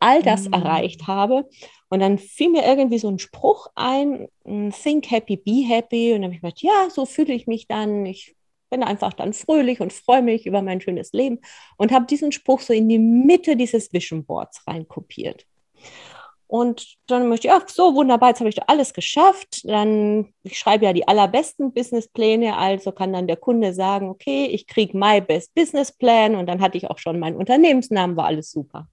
all 0.00 0.22
das 0.22 0.46
mhm. 0.46 0.54
erreicht 0.54 1.06
habe? 1.06 1.48
Und 1.88 2.00
dann 2.00 2.18
fiel 2.18 2.50
mir 2.50 2.66
irgendwie 2.66 2.98
so 2.98 3.08
ein 3.08 3.18
Spruch 3.18 3.68
ein, 3.74 4.28
think 4.44 5.10
happy, 5.10 5.36
be 5.36 5.66
happy. 5.66 6.12
Und 6.12 6.22
dann 6.22 6.24
habe 6.24 6.34
ich 6.34 6.40
gedacht, 6.40 6.62
ja, 6.62 6.90
so 6.90 7.06
fühle 7.06 7.32
ich 7.34 7.46
mich 7.46 7.66
dann. 7.66 8.04
Ich 8.06 8.36
bin 8.70 8.82
einfach 8.82 9.14
dann 9.14 9.32
fröhlich 9.32 9.80
und 9.80 9.92
freue 9.92 10.22
mich 10.22 10.46
über 10.46 10.62
mein 10.62 10.80
schönes 10.80 11.12
Leben 11.12 11.40
und 11.76 11.92
habe 11.92 12.06
diesen 12.06 12.32
Spruch 12.32 12.60
so 12.60 12.72
in 12.72 12.88
die 12.88 12.98
Mitte 12.98 13.56
dieses 13.56 13.92
Vision 13.92 14.24
Boards 14.24 14.62
reinkopiert. 14.66 15.46
Und 16.46 16.96
dann 17.06 17.28
möchte 17.28 17.46
ich, 17.46 17.52
ach 17.52 17.68
so, 17.68 17.94
wunderbar, 17.94 18.30
jetzt 18.30 18.40
habe 18.40 18.48
ich 18.48 18.54
da 18.54 18.64
alles 18.68 18.94
geschafft. 18.94 19.68
Dann, 19.68 20.32
ich 20.44 20.58
schreibe 20.58 20.86
ja 20.86 20.94
die 20.94 21.06
allerbesten 21.06 21.74
Businesspläne, 21.74 22.56
also 22.56 22.90
kann 22.90 23.12
dann 23.12 23.26
der 23.26 23.36
Kunde 23.36 23.74
sagen, 23.74 24.08
okay, 24.08 24.46
ich 24.46 24.66
kriege 24.66 24.96
my 24.96 25.20
best 25.20 25.54
Business 25.54 25.92
Plan 25.92 26.36
und 26.36 26.46
dann 26.46 26.62
hatte 26.62 26.78
ich 26.78 26.88
auch 26.88 26.98
schon 26.98 27.18
meinen 27.18 27.36
Unternehmensnamen, 27.36 28.16
war 28.16 28.24
alles 28.24 28.50
super. 28.50 28.88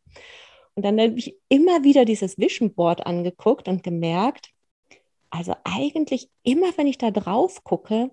Und 0.75 0.83
dann 0.83 0.99
habe 0.99 1.13
ich 1.17 1.35
immer 1.49 1.83
wieder 1.83 2.05
dieses 2.05 2.37
Vision 2.37 2.73
Board 2.73 3.05
angeguckt 3.05 3.67
und 3.67 3.83
gemerkt, 3.83 4.49
also 5.29 5.55
eigentlich 5.63 6.29
immer, 6.43 6.77
wenn 6.77 6.87
ich 6.87 6.97
da 6.97 7.11
drauf 7.11 7.63
gucke, 7.63 8.11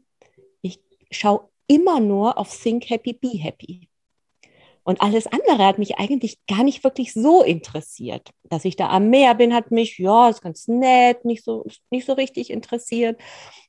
ich 0.60 0.80
schaue 1.10 1.48
immer 1.66 2.00
nur 2.00 2.38
auf 2.38 2.56
Think 2.62 2.88
Happy, 2.90 3.12
Be 3.12 3.38
Happy. 3.38 3.88
Und 4.84 5.00
alles 5.00 5.28
andere 5.28 5.64
hat 5.64 5.78
mich 5.78 5.98
eigentlich 5.98 6.44
gar 6.46 6.64
nicht 6.64 6.82
wirklich 6.82 7.12
so 7.12 7.42
interessiert. 7.42 8.30
Dass 8.44 8.64
ich 8.64 8.74
da 8.74 8.88
am 8.88 9.10
Meer 9.10 9.34
bin, 9.36 9.54
hat 9.54 9.70
mich, 9.70 9.98
ja, 9.98 10.28
ist 10.28 10.42
ganz 10.42 10.66
nett, 10.66 11.24
nicht 11.24 11.44
so, 11.44 11.64
nicht 11.90 12.04
so 12.04 12.14
richtig 12.14 12.50
interessiert. 12.50 13.20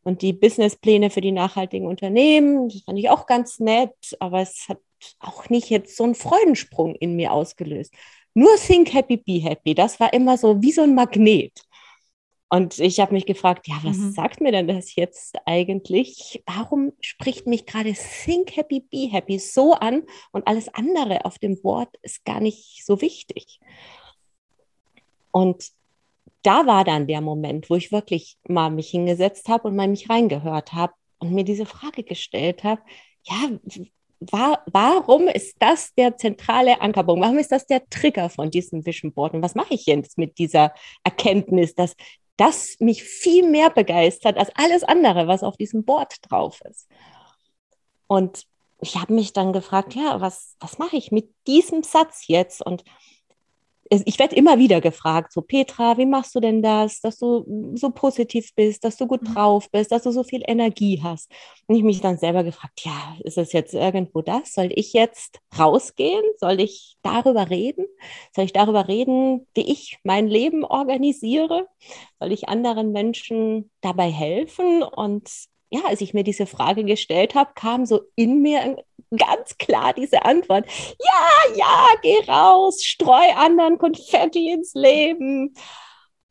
Und 0.03 0.23
die 0.23 0.33
Businesspläne 0.33 1.11
für 1.11 1.21
die 1.21 1.31
nachhaltigen 1.31 1.87
Unternehmen, 1.87 2.69
das 2.69 2.81
fand 2.81 2.97
ich 2.97 3.09
auch 3.11 3.27
ganz 3.27 3.59
nett, 3.59 3.93
aber 4.19 4.41
es 4.41 4.67
hat 4.67 4.79
auch 5.19 5.49
nicht 5.49 5.69
jetzt 5.69 5.95
so 5.97 6.03
einen 6.03 6.15
Freudensprung 6.15 6.95
in 6.95 7.15
mir 7.15 7.31
ausgelöst. 7.31 7.93
Nur 8.33 8.55
Think 8.57 8.93
Happy, 8.93 9.17
Be 9.17 9.41
Happy, 9.41 9.75
das 9.75 9.99
war 9.99 10.13
immer 10.13 10.37
so 10.37 10.61
wie 10.61 10.71
so 10.71 10.81
ein 10.81 10.95
Magnet. 10.95 11.63
Und 12.49 12.77
ich 12.79 12.99
habe 12.99 13.13
mich 13.13 13.25
gefragt, 13.25 13.67
ja, 13.67 13.79
was 13.81 13.97
mhm. 13.97 14.11
sagt 14.11 14.39
mir 14.39 14.51
denn 14.51 14.67
das 14.67 14.95
jetzt 14.95 15.37
eigentlich? 15.45 16.43
Warum 16.45 16.93
spricht 17.01 17.47
mich 17.47 17.65
gerade 17.65 17.93
Think 17.93 18.55
Happy, 18.55 18.79
Be 18.79 19.11
Happy 19.11 19.39
so 19.39 19.73
an 19.73 20.03
und 20.31 20.47
alles 20.47 20.71
andere 20.71 21.25
auf 21.25 21.39
dem 21.39 21.59
Board 21.59 21.89
ist 22.03 22.23
gar 22.25 22.39
nicht 22.39 22.85
so 22.85 23.01
wichtig? 23.01 23.59
Und 25.31 25.71
da 26.43 26.67
war 26.67 26.83
dann 26.83 27.07
der 27.07 27.21
Moment, 27.21 27.71
wo 27.71 27.75
ich 27.75 27.91
wirklich 27.91 28.37
mal 28.47 28.69
mich 28.69 28.89
hingesetzt 28.89 29.49
habe 29.49 29.67
und 29.69 29.75
mal 29.75 29.87
mich 29.87 30.09
reingehört 30.09 30.73
habe 30.73 30.93
und 31.17 31.33
mir 31.33 31.45
diese 31.45 31.65
Frage 31.65 32.03
gestellt 32.03 32.63
habe, 32.63 32.81
ja, 33.23 33.49
war, 34.31 34.63
warum 34.71 35.27
ist 35.27 35.55
das 35.59 35.93
der 35.95 36.17
zentrale 36.17 36.81
Ankerpunkt? 36.81 37.23
Warum 37.23 37.37
ist 37.37 37.51
das 37.51 37.65
der 37.65 37.87
Trigger 37.89 38.29
von 38.29 38.49
diesem 38.49 38.85
Vision 38.85 39.13
Board? 39.13 39.33
Und 39.33 39.41
was 39.41 39.55
mache 39.55 39.73
ich 39.73 39.85
jetzt 39.85 40.17
mit 40.17 40.37
dieser 40.37 40.73
Erkenntnis, 41.03 41.75
dass 41.75 41.95
das 42.37 42.75
mich 42.79 43.03
viel 43.03 43.47
mehr 43.47 43.69
begeistert 43.69 44.37
als 44.37 44.49
alles 44.55 44.83
andere, 44.83 45.27
was 45.27 45.43
auf 45.43 45.57
diesem 45.57 45.85
Board 45.85 46.15
drauf 46.21 46.61
ist? 46.69 46.87
Und 48.07 48.45
ich 48.79 48.95
habe 48.97 49.13
mich 49.13 49.33
dann 49.33 49.53
gefragt, 49.53 49.95
ja, 49.95 50.19
was, 50.21 50.55
was 50.59 50.77
mache 50.77 50.97
ich 50.97 51.11
mit 51.11 51.33
diesem 51.47 51.83
Satz 51.83 52.27
jetzt? 52.27 52.65
Und 52.65 52.83
ich 53.89 54.17
werde 54.17 54.35
immer 54.35 54.57
wieder 54.57 54.81
gefragt, 54.81 55.33
so 55.33 55.41
Petra, 55.41 55.97
wie 55.97 56.05
machst 56.05 56.33
du 56.35 56.39
denn 56.39 56.61
das, 56.61 57.01
dass 57.01 57.17
du 57.17 57.73
so 57.75 57.89
positiv 57.89 58.53
bist, 58.55 58.83
dass 58.83 58.97
du 58.97 59.07
gut 59.07 59.21
mhm. 59.21 59.33
drauf 59.33 59.69
bist, 59.71 59.91
dass 59.91 60.03
du 60.03 60.11
so 60.11 60.23
viel 60.23 60.41
Energie 60.47 61.01
hast. 61.03 61.29
Und 61.67 61.75
ich 61.75 61.83
mich 61.83 62.01
dann 62.01 62.17
selber 62.17 62.43
gefragt, 62.43 62.81
ja, 62.83 63.15
ist 63.23 63.37
es 63.37 63.51
jetzt 63.53 63.73
irgendwo 63.73 64.21
das? 64.21 64.53
Soll 64.53 64.69
ich 64.73 64.93
jetzt 64.93 65.39
rausgehen? 65.57 66.23
Soll 66.37 66.59
ich 66.59 66.95
darüber 67.01 67.49
reden? 67.49 67.85
Soll 68.35 68.45
ich 68.45 68.53
darüber 68.53 68.87
reden, 68.87 69.47
wie 69.53 69.71
ich 69.71 69.99
mein 70.03 70.27
Leben 70.27 70.63
organisiere? 70.63 71.67
Soll 72.19 72.31
ich 72.31 72.49
anderen 72.49 72.91
Menschen 72.91 73.69
dabei 73.81 74.09
helfen? 74.09 74.83
Und 74.83 75.29
ja, 75.73 75.85
als 75.85 76.01
ich 76.01 76.13
mir 76.13 76.23
diese 76.23 76.45
Frage 76.45 76.83
gestellt 76.83 77.33
habe, 77.33 77.51
kam 77.55 77.87
so 77.87 78.01
in 78.15 78.43
mir 78.43 78.77
ganz 79.17 79.57
klar 79.57 79.91
diese 79.93 80.23
Antwort. 80.23 80.67
Ja, 80.99 81.55
ja, 81.55 81.87
geh 82.03 82.19
raus, 82.27 82.83
streu 82.83 83.33
anderen 83.35 83.79
Konfetti 83.79 84.51
ins 84.51 84.75
Leben. 84.75 85.55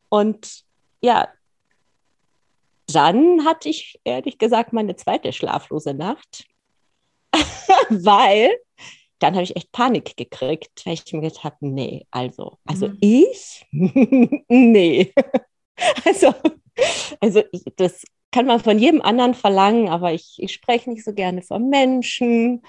Und 0.07 0.63
ja, 1.01 1.27
dann 2.87 3.43
hatte 3.43 3.67
ich 3.67 3.99
ehrlich 4.05 4.37
gesagt 4.37 4.71
meine 4.71 4.95
zweite 4.95 5.33
schlaflose 5.33 5.93
Nacht, 5.93 6.45
weil 7.89 8.49
dann 9.19 9.33
habe 9.33 9.43
ich 9.43 9.57
echt 9.57 9.73
Panik 9.73 10.15
gekriegt, 10.15 10.85
weil 10.85 10.93
ich 10.93 11.11
mir 11.11 11.19
gedacht 11.19 11.43
habe, 11.43 11.57
nee, 11.59 12.07
also, 12.11 12.59
also 12.63 12.87
mhm. 12.87 12.97
ich? 13.01 13.65
nee. 13.71 15.13
also, 16.05 16.33
also 17.19 17.43
ich, 17.51 17.63
das 17.75 18.05
kann 18.33 18.47
man 18.47 18.59
von 18.59 18.79
jedem 18.79 19.01
anderen 19.01 19.35
verlangen, 19.35 19.87
aber 19.89 20.11
ich, 20.11 20.35
ich 20.39 20.51
spreche 20.51 20.89
nicht 20.89 21.05
so 21.05 21.13
gerne 21.13 21.43
von 21.43 21.69
Menschen 21.69 22.63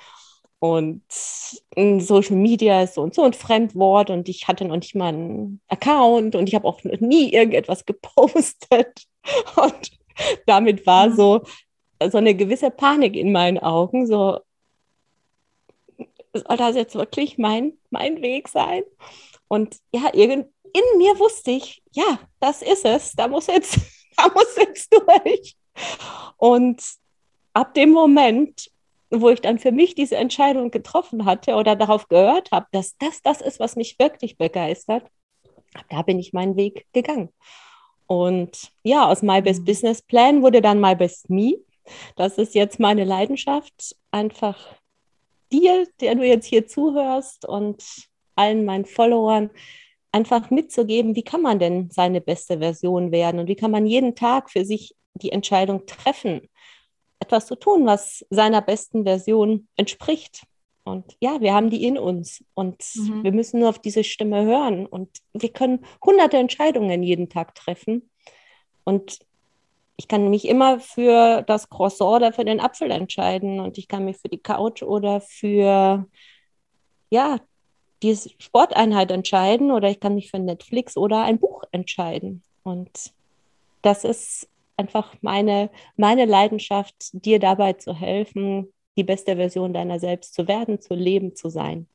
und 0.59 1.02
Social 1.11 2.37
Media 2.37 2.83
ist 2.83 2.94
so 2.94 3.02
und 3.02 3.14
so 3.14 3.23
ein 3.23 3.33
Fremdwort 3.33 4.11
und 4.11 4.28
ich 4.28 4.47
hatte 4.47 4.66
noch 4.66 4.76
nicht 4.76 4.94
mal 4.94 5.09
einen 5.09 5.61
Account 5.68 6.37
und 6.37 6.49
ich 6.49 6.54
habe 6.54 6.68
auch 6.68 6.83
nie 6.85 7.33
irgendetwas 7.33 7.85
gepostet 7.87 9.06
und 9.56 9.90
damit 10.47 10.87
war 10.87 11.11
so, 11.11 11.42
so 12.11 12.18
eine 12.18 12.35
gewisse 12.35 12.71
Panik 12.71 13.16
in 13.16 13.33
meinen 13.33 13.59
Augen, 13.59 14.06
so 14.06 14.40
soll 16.35 16.56
das 16.59 16.76
jetzt 16.76 16.94
wirklich 16.94 17.38
mein, 17.38 17.73
mein 17.90 18.21
Weg 18.21 18.49
sein? 18.49 18.83
Und 19.49 19.76
ja, 19.94 20.11
irgend, 20.12 20.47
in 20.64 20.99
mir 20.99 21.18
wusste 21.18 21.52
ich, 21.52 21.83
ja, 21.92 22.18
das 22.40 22.61
ist 22.61 22.85
es, 22.85 23.12
da 23.12 23.28
muss 23.28 23.47
jetzt 23.47 23.78
da 24.16 24.28
muss 24.35 24.56
jetzt 24.56 24.92
durch. 24.92 25.56
Und 26.37 26.83
ab 27.52 27.75
dem 27.75 27.90
Moment, 27.90 28.71
wo 29.11 29.28
ich 29.30 29.40
dann 29.40 29.59
für 29.59 29.73
mich 29.73 29.94
diese 29.94 30.16
Entscheidung 30.16 30.71
getroffen 30.71 31.25
hatte 31.25 31.54
oder 31.54 31.76
darauf 31.76 32.09
gehört 32.09 32.50
habe, 32.50 32.66
dass 32.73 32.97
das 32.99 33.23
das 33.23 33.40
ist, 33.40 33.61
was 33.61 33.76
mich 33.76 33.99
wirklich 33.99 34.37
begeistert, 34.37 35.04
da 35.88 36.02
bin 36.02 36.18
ich 36.18 36.33
meinen 36.33 36.56
Weg 36.56 36.87
gegangen. 36.92 37.30
Und 38.06 38.71
ja, 38.83 39.06
aus 39.09 39.23
My 39.23 39.40
Best 39.40 39.61
mhm. 39.61 39.64
Business 39.64 40.02
Plan 40.02 40.42
wurde 40.42 40.61
dann 40.61 40.80
My 40.80 40.94
Best 40.94 41.30
Me. 41.30 41.54
Das 42.16 42.38
ist 42.38 42.54
jetzt 42.54 42.80
meine 42.80 43.04
Leidenschaft, 43.04 43.97
einfach 44.11 44.59
dir, 45.52 45.87
der 46.00 46.14
du 46.14 46.26
jetzt 46.26 46.47
hier 46.47 46.66
zuhörst 46.66 47.47
und 47.47 47.85
allen 48.37 48.64
meinen 48.64 48.85
Followern, 48.85 49.50
einfach 50.14 50.50
mitzugeben, 50.50 51.16
wie 51.16 51.25
kann 51.25 51.42
man 51.42 51.59
denn 51.59 51.90
seine 51.90 52.21
beste 52.21 52.61
Version 52.61 53.11
werden 53.11 53.40
und 53.40 53.49
wie 53.49 53.56
kann 53.56 53.73
man 53.73 53.85
jeden 53.85 54.14
Tag 54.14 54.49
für 54.49 54.64
sich 54.64 54.94
die 55.14 55.33
Entscheidung 55.33 55.87
treffen, 55.87 56.49
etwas 57.18 57.47
zu 57.47 57.56
tun, 57.56 57.85
was 57.85 58.25
seiner 58.30 58.62
besten 58.62 59.02
Version 59.02 59.66
entspricht. 59.75 60.44
Und 60.85 61.16
ja, 61.18 61.40
wir 61.40 61.52
haben 61.52 61.68
die 61.68 61.85
in 61.85 61.99
uns 61.99 62.44
und 62.54 62.80
mhm. 62.94 63.25
wir 63.25 63.33
müssen 63.33 63.59
nur 63.59 63.71
auf 63.71 63.80
diese 63.80 64.04
Stimme 64.04 64.44
hören 64.44 64.87
und 64.87 65.09
wir 65.33 65.49
können 65.49 65.85
hunderte 66.04 66.37
Entscheidungen 66.37 67.02
jeden 67.02 67.28
Tag 67.28 67.56
treffen. 67.56 68.09
Und 68.85 69.18
ich 69.97 70.06
kann 70.06 70.30
mich 70.30 70.47
immer 70.47 70.78
für 70.78 71.42
das 71.42 71.71
Croissant 71.71 72.16
oder 72.16 72.33
für 72.33 72.44
den 72.44 72.61
Apfel 72.61 72.92
entscheiden 72.92 73.59
und 73.59 73.78
ich 73.78 73.88
kann 73.88 74.04
mich 74.04 74.18
für 74.18 74.28
die 74.28 74.42
Couch 74.42 74.85
oder 74.85 75.21
für 75.21 76.06
ja, 77.11 77.40
die 78.04 78.16
Sporteinheit 78.38 79.11
entscheiden 79.11 79.70
oder 79.70 79.88
ich 79.88 79.99
kann 79.99 80.14
mich 80.14 80.30
für 80.30 80.38
Netflix 80.38 80.96
oder 80.96 81.23
ein 81.23 81.38
Buch 81.38 81.64
entscheiden. 81.73 82.42
Und 82.62 83.12
das 83.80 84.04
ist 84.04 84.49
einfach 84.76 85.14
meine, 85.23 85.70
meine 85.96 86.26
Leidenschaft, 86.26 86.94
dir 87.12 87.38
dabei 87.38 87.73
zu 87.73 87.94
helfen, 87.94 88.73
die 88.96 89.04
beste 89.04 89.37
Version 89.37 89.73
deiner 89.73 89.99
selbst 89.99 90.34
zu 90.34 90.46
werden, 90.46 90.80
zu 90.80 90.94
leben, 90.94 91.34
zu 91.34 91.49
sein. 91.49 91.87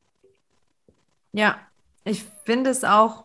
Ja, 1.32 1.60
ich 2.04 2.24
finde 2.44 2.70
es 2.70 2.82
auch, 2.82 3.24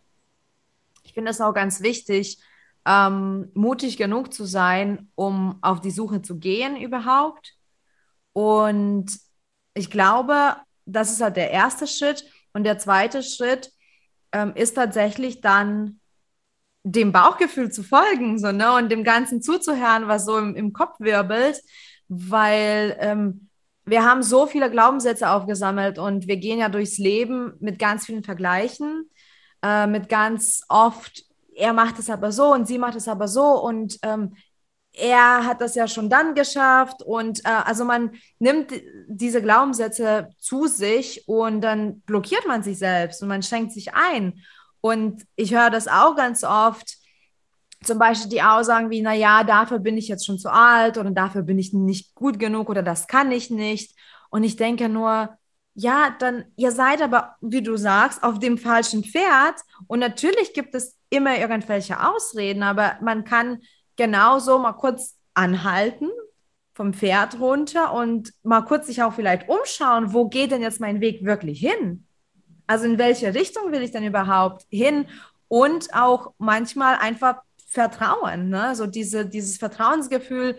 ich 1.04 1.14
finde 1.14 1.32
es 1.32 1.42
auch 1.42 1.54
ganz 1.54 1.82
wichtig, 1.82 2.38
ähm, 2.86 3.50
mutig 3.56 3.98
genug 3.98 4.32
zu 4.32 4.46
sein, 4.46 5.10
um 5.16 5.58
auf 5.62 5.82
die 5.82 5.92
Suche 5.92 6.22
zu 6.22 6.38
gehen 6.38 6.78
überhaupt. 6.78 7.56
Und 8.34 9.08
ich 9.74 9.90
glaube, 9.90 10.58
das 10.86 11.12
ist 11.12 11.22
halt 11.22 11.36
der 11.36 11.50
erste 11.50 11.88
Schritt. 11.88 12.26
Und 12.56 12.64
der 12.64 12.78
zweite 12.78 13.22
Schritt 13.22 13.70
ähm, 14.32 14.54
ist 14.56 14.76
tatsächlich 14.76 15.42
dann 15.42 16.00
dem 16.84 17.12
Bauchgefühl 17.12 17.70
zu 17.70 17.84
folgen, 17.84 18.40
so, 18.40 18.54
ne, 18.54 18.74
und 18.76 18.90
dem 18.90 19.04
Ganzen 19.04 19.42
zuzuhören, 19.42 20.08
was 20.08 20.24
so 20.24 20.38
im, 20.38 20.56
im 20.56 20.72
Kopf 20.72 20.98
wirbelt, 21.00 21.62
weil 22.08 22.96
ähm, 23.02 23.50
wir 23.84 24.06
haben 24.06 24.24
so 24.24 24.48
viele 24.48 24.72
Glaubenssätze 24.72 25.30
aufgesammelt 25.30 26.00
und 26.00 26.28
wir 26.28 26.38
gehen 26.38 26.60
ja 26.60 26.70
durchs 26.70 26.98
Leben 26.98 27.56
mit 27.60 27.78
ganz 27.78 28.06
vielen 28.06 28.24
Vergleichen, 28.24 29.10
äh, 29.62 29.86
mit 29.86 30.08
ganz 30.08 30.62
oft, 30.70 31.26
er 31.58 31.74
macht 31.74 32.00
es 32.00 32.10
aber 32.10 32.32
so 32.32 32.54
und 32.54 32.70
sie 32.70 32.78
macht 32.78 32.96
es 32.96 33.10
aber 33.10 33.28
so. 33.28 33.62
Und 33.62 33.98
ähm, 34.02 34.38
er 34.98 35.46
hat 35.46 35.62
das 35.62 35.76
ja 35.76 35.88
schon 35.88 36.10
dann 36.10 36.36
geschafft 36.36 37.02
und 37.04 37.44
äh, 37.46 37.50
also 37.50 37.86
man 37.86 38.12
nimmt 38.40 38.72
diese 39.08 39.42
Glaubenssätze 39.42 40.30
zu 40.40 40.68
sich 40.68 41.28
und 41.28 41.62
dann 41.62 42.02
blockiert 42.02 42.48
man 42.48 42.64
sich 42.64 42.78
selbst 42.78 43.22
und 43.22 43.28
man 43.28 43.44
schenkt 43.44 43.72
sich 43.72 43.94
ein. 43.94 44.42
Und 44.82 45.26
ich 45.36 45.54
höre 45.54 45.70
das 45.70 45.88
auch 45.88 46.16
ganz 46.16 46.44
oft, 46.44 46.98
zum 47.84 48.00
Beispiel 48.00 48.30
die 48.30 48.42
Aussagen 48.42 48.90
wie, 48.90 49.02
naja, 49.02 49.44
dafür 49.44 49.80
bin 49.80 49.98
ich 49.98 50.08
jetzt 50.08 50.26
schon 50.26 50.40
zu 50.40 50.52
alt 50.52 50.98
oder 50.98 51.12
dafür 51.12 51.44
bin 51.44 51.60
ich 51.60 51.74
nicht 51.74 52.16
gut 52.16 52.40
genug 52.40 52.70
oder 52.70 52.84
das 52.84 53.08
kann 53.08 53.32
ich 53.32 53.50
nicht. 53.50 53.96
Und 54.30 54.44
ich 54.44 54.56
denke 54.56 54.90
nur, 54.90 55.38
ja, 55.76 56.16
dann, 56.20 56.46
ihr 56.56 56.72
seid 56.72 57.02
aber, 57.02 57.36
wie 57.42 57.62
du 57.62 57.78
sagst, 57.78 58.24
auf 58.24 58.40
dem 58.40 58.58
falschen 58.58 59.04
Pferd. 59.04 59.56
Und 59.88 60.00
natürlich 60.00 60.54
gibt 60.54 60.74
es 60.74 60.98
immer 61.10 61.38
irgendwelche 61.38 62.00
Ausreden, 62.08 62.64
aber 62.64 62.98
man 63.02 63.26
kann 63.26 63.60
genauso 63.96 64.60
mal 64.60 64.74
kurz 64.74 65.16
anhalten, 65.34 66.10
vom 66.74 66.94
Pferd 66.94 67.40
runter 67.40 67.94
und 67.94 68.34
mal 68.44 68.62
kurz 68.62 68.88
sich 68.88 69.02
auch 69.02 69.14
vielleicht 69.14 69.48
umschauen, 69.48 70.14
wo 70.14 70.28
geht 70.28 70.52
denn 70.52 70.62
jetzt 70.62 70.82
mein 70.82 71.00
Weg 71.02 71.24
wirklich 71.24 71.60
hin? 71.60 72.06
Also 72.68 72.86
in 72.86 72.98
welche 72.98 73.34
Richtung 73.34 73.72
will 73.72 73.82
ich 73.82 73.92
denn 73.92 74.04
überhaupt 74.04 74.66
hin? 74.70 75.08
Und 75.48 75.94
auch 75.94 76.34
manchmal 76.38 76.96
einfach 76.96 77.42
Vertrauen, 77.68 78.50
ne? 78.50 78.76
so 78.76 78.88
diese, 78.88 79.26
dieses 79.26 79.58
Vertrauensgefühl 79.58 80.58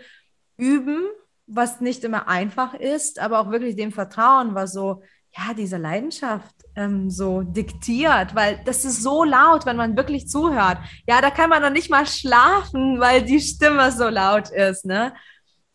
üben, 0.57 1.07
was 1.47 1.81
nicht 1.81 2.05
immer 2.05 2.29
einfach 2.29 2.75
ist, 2.75 3.19
aber 3.19 3.41
auch 3.41 3.51
wirklich 3.51 3.77
dem 3.77 3.93
Vertrauen, 3.93 4.55
was 4.55 4.73
so, 4.73 5.03
ja, 5.37 5.55
diese 5.55 5.77
Leidenschaft 5.77 6.55
ähm, 6.77 7.11
so 7.11 7.43
diktiert, 7.43 8.35
weil 8.35 8.61
das 8.65 8.85
ist 8.85 9.03
so 9.03 9.23
laut, 9.25 9.67
wenn 9.67 9.77
man 9.77 9.97
wirklich 9.97 10.29
zuhört. 10.29 10.79
Ja, 11.07 11.21
da 11.21 11.31
kann 11.31 11.51
man 11.51 11.63
noch 11.63 11.71
nicht 11.71 11.91
mal 11.91 12.07
schlafen, 12.07 13.01
weil 13.01 13.23
die 13.23 13.41
Stimme 13.41 13.93
so 13.93 14.09
laut 14.09 14.51
ist. 14.51 14.87
Ne? 14.87 15.15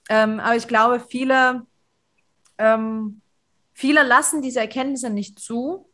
Ähm, 0.10 0.39
aber 0.39 0.56
ich 0.56 0.68
glaube, 0.68 1.00
viele, 1.00 1.65
ähm, 2.58 3.22
viele 3.74 4.03
lassen 4.03 4.41
diese 4.41 4.62
Erkenntnisse 4.62 5.12
nicht 5.12 5.39
zu, 5.39 5.88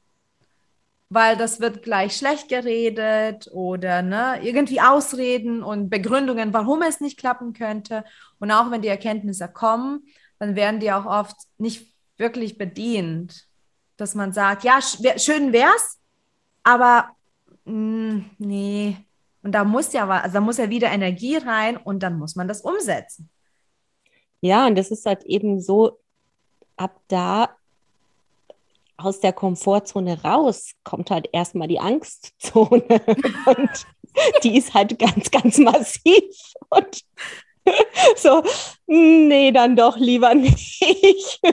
weil 1.09 1.35
das 1.35 1.59
wird 1.59 1.83
gleich 1.83 2.15
schlecht 2.15 2.49
geredet 2.49 3.49
oder 3.53 4.01
ne, 4.01 4.39
irgendwie 4.43 4.81
Ausreden 4.81 5.63
und 5.63 5.89
Begründungen, 5.89 6.53
warum 6.53 6.81
es 6.81 6.99
nicht 6.99 7.17
klappen 7.17 7.53
könnte. 7.53 8.03
Und 8.39 8.51
auch 8.51 8.71
wenn 8.71 8.81
die 8.81 8.89
Erkenntnisse 8.89 9.47
kommen, 9.47 10.05
dann 10.39 10.55
werden 10.55 10.79
die 10.79 10.91
auch 10.91 11.05
oft 11.05 11.35
nicht 11.57 11.93
wirklich 12.17 12.57
bedient 12.57 13.47
dass 13.97 14.15
man 14.15 14.31
sagt, 14.31 14.63
ja, 14.63 14.79
schön 14.81 15.51
wär's, 15.51 15.99
aber 16.63 17.09
mh, 17.65 17.73
mm, 17.73 18.29
nee. 18.37 18.97
Und 19.43 19.51
da 19.53 19.63
muss 19.63 19.93
ja 19.93 20.07
also 20.07 20.33
da 20.33 20.41
muss 20.41 20.57
ja 20.57 20.69
wieder 20.69 20.89
Energie 20.89 21.37
rein 21.37 21.77
und 21.77 22.03
dann 22.03 22.17
muss 22.17 22.35
man 22.35 22.47
das 22.47 22.61
umsetzen. 22.61 23.29
Ja, 24.41 24.67
und 24.67 24.75
das 24.75 24.91
ist 24.91 25.05
halt 25.05 25.23
eben 25.23 25.61
so, 25.61 25.99
ab 26.75 26.99
da 27.07 27.49
aus 28.97 29.19
der 29.19 29.33
Komfortzone 29.33 30.21
raus 30.23 30.71
kommt 30.83 31.11
halt 31.11 31.29
erstmal 31.31 31.67
die 31.67 31.79
Angstzone. 31.79 32.83
und 33.45 33.87
die 34.43 34.57
ist 34.57 34.73
halt 34.73 34.97
ganz, 34.99 35.31
ganz 35.31 35.57
massiv. 35.57 36.23
Und 36.69 37.03
so, 38.15 38.43
nee, 38.85 39.51
dann 39.51 39.75
doch 39.75 39.97
lieber 39.97 40.33
nicht. 40.35 41.39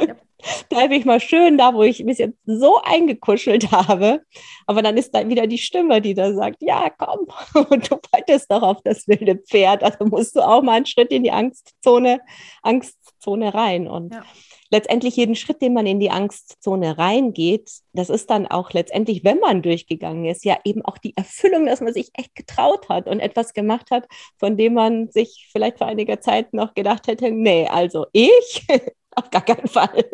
Ja 0.00 0.16
bleibe 0.68 0.94
ich 0.94 1.04
mal 1.04 1.20
schön 1.20 1.58
da, 1.58 1.74
wo 1.74 1.82
ich 1.82 2.04
mich 2.04 2.18
jetzt 2.18 2.38
so 2.44 2.80
eingekuschelt 2.82 3.70
habe. 3.70 4.22
Aber 4.66 4.82
dann 4.82 4.96
ist 4.96 5.14
da 5.14 5.28
wieder 5.28 5.46
die 5.46 5.58
Stimme, 5.58 6.00
die 6.00 6.14
da 6.14 6.32
sagt, 6.32 6.56
ja, 6.60 6.90
komm, 6.90 7.26
und 7.70 7.90
du 7.90 7.96
wolltest 8.12 8.50
doch 8.50 8.62
auf 8.62 8.82
das 8.82 9.06
wilde 9.08 9.36
Pferd. 9.36 9.82
Also 9.82 10.04
musst 10.04 10.36
du 10.36 10.40
auch 10.40 10.62
mal 10.62 10.76
einen 10.76 10.86
Schritt 10.86 11.10
in 11.10 11.24
die 11.24 11.32
Angstzone, 11.32 12.20
Angstzone 12.62 13.54
rein. 13.54 13.88
Und 13.88 14.14
ja. 14.14 14.22
letztendlich 14.70 15.16
jeden 15.16 15.34
Schritt, 15.34 15.62
den 15.62 15.74
man 15.74 15.86
in 15.86 16.00
die 16.00 16.10
Angstzone 16.10 16.98
reingeht, 16.98 17.70
das 17.92 18.10
ist 18.10 18.30
dann 18.30 18.46
auch 18.46 18.72
letztendlich, 18.72 19.24
wenn 19.24 19.38
man 19.38 19.62
durchgegangen 19.62 20.24
ist, 20.24 20.44
ja 20.44 20.58
eben 20.64 20.84
auch 20.84 20.98
die 20.98 21.16
Erfüllung, 21.16 21.66
dass 21.66 21.80
man 21.80 21.92
sich 21.92 22.10
echt 22.14 22.34
getraut 22.34 22.88
hat 22.88 23.06
und 23.06 23.20
etwas 23.20 23.52
gemacht 23.52 23.90
hat, 23.90 24.06
von 24.38 24.56
dem 24.56 24.74
man 24.74 25.10
sich 25.10 25.48
vielleicht 25.52 25.78
vor 25.78 25.86
einiger 25.86 26.20
Zeit 26.20 26.52
noch 26.52 26.74
gedacht 26.74 27.06
hätte, 27.06 27.30
nee, 27.30 27.68
also 27.68 28.06
ich 28.12 28.66
auf 29.14 29.30
gar 29.30 29.42
keinen 29.42 29.68
Fall. 29.68 30.04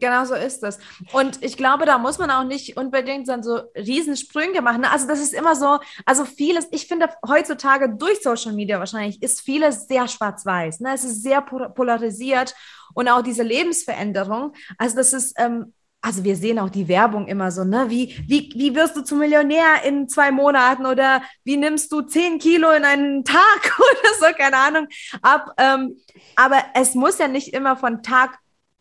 Genau 0.00 0.24
so 0.24 0.34
ist 0.34 0.62
es. 0.62 0.78
Und 1.12 1.42
ich 1.42 1.56
glaube, 1.56 1.84
da 1.84 1.98
muss 1.98 2.18
man 2.18 2.30
auch 2.30 2.44
nicht 2.44 2.76
unbedingt 2.76 3.28
dann 3.28 3.42
so 3.42 3.60
Riesensprünge 3.76 4.62
machen. 4.62 4.84
Also 4.84 5.06
das 5.06 5.20
ist 5.20 5.34
immer 5.34 5.54
so, 5.54 5.78
also 6.06 6.24
vieles, 6.24 6.66
ich 6.70 6.86
finde 6.86 7.08
heutzutage 7.26 7.90
durch 7.90 8.22
Social 8.22 8.52
Media 8.52 8.78
wahrscheinlich 8.78 9.22
ist 9.22 9.42
vieles 9.42 9.86
sehr 9.86 10.08
schwarz-weiß. 10.08 10.80
Ne? 10.80 10.94
Es 10.94 11.04
ist 11.04 11.22
sehr 11.22 11.42
polarisiert 11.42 12.54
und 12.94 13.08
auch 13.08 13.22
diese 13.22 13.42
Lebensveränderung. 13.42 14.54
Also 14.78 14.96
das 14.96 15.12
ist, 15.12 15.34
ähm, 15.38 15.74
also 16.02 16.24
wir 16.24 16.34
sehen 16.34 16.58
auch 16.58 16.70
die 16.70 16.88
Werbung 16.88 17.26
immer 17.26 17.50
so, 17.50 17.62
ne? 17.62 17.90
Wie, 17.90 18.16
wie, 18.26 18.50
wie 18.54 18.74
wirst 18.74 18.96
du 18.96 19.02
zum 19.02 19.18
Millionär 19.18 19.84
in 19.84 20.08
zwei 20.08 20.30
Monaten 20.30 20.86
oder 20.86 21.22
wie 21.44 21.58
nimmst 21.58 21.92
du 21.92 22.00
zehn 22.00 22.38
Kilo 22.38 22.70
in 22.70 22.84
einen 22.84 23.24
Tag 23.24 23.78
oder 23.78 24.14
so, 24.18 24.34
keine 24.34 24.56
Ahnung, 24.56 24.88
ab. 25.20 25.52
Ähm, 25.58 25.96
aber 26.36 26.62
es 26.74 26.94
muss 26.94 27.18
ja 27.18 27.28
nicht 27.28 27.52
immer 27.52 27.76
von 27.76 28.02
Tag 28.02 28.38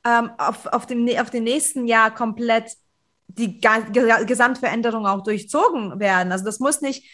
ähm, 0.09 0.31
auf, 0.37 0.65
auf, 0.67 0.85
dem, 0.85 1.07
auf 1.17 1.29
den 1.29 1.43
nächsten 1.43 1.85
Jahr 1.85 2.13
komplett 2.13 2.73
die 3.27 3.61
Gesamtveränderung 3.61 5.05
auch 5.05 5.23
durchzogen 5.23 5.99
werden. 5.99 6.31
Also 6.31 6.45
das 6.45 6.59
muss 6.59 6.81
nicht 6.81 7.05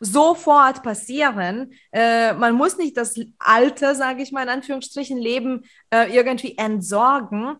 sofort 0.00 0.82
passieren. 0.82 1.72
Äh, 1.92 2.34
man 2.34 2.54
muss 2.54 2.76
nicht 2.76 2.96
das 2.96 3.14
alte, 3.38 3.94
sage 3.94 4.22
ich 4.22 4.32
mal 4.32 4.42
in 4.42 4.48
Anführungsstrichen, 4.48 5.16
Leben 5.16 5.64
äh, 5.90 6.14
irgendwie 6.14 6.58
entsorgen. 6.58 7.56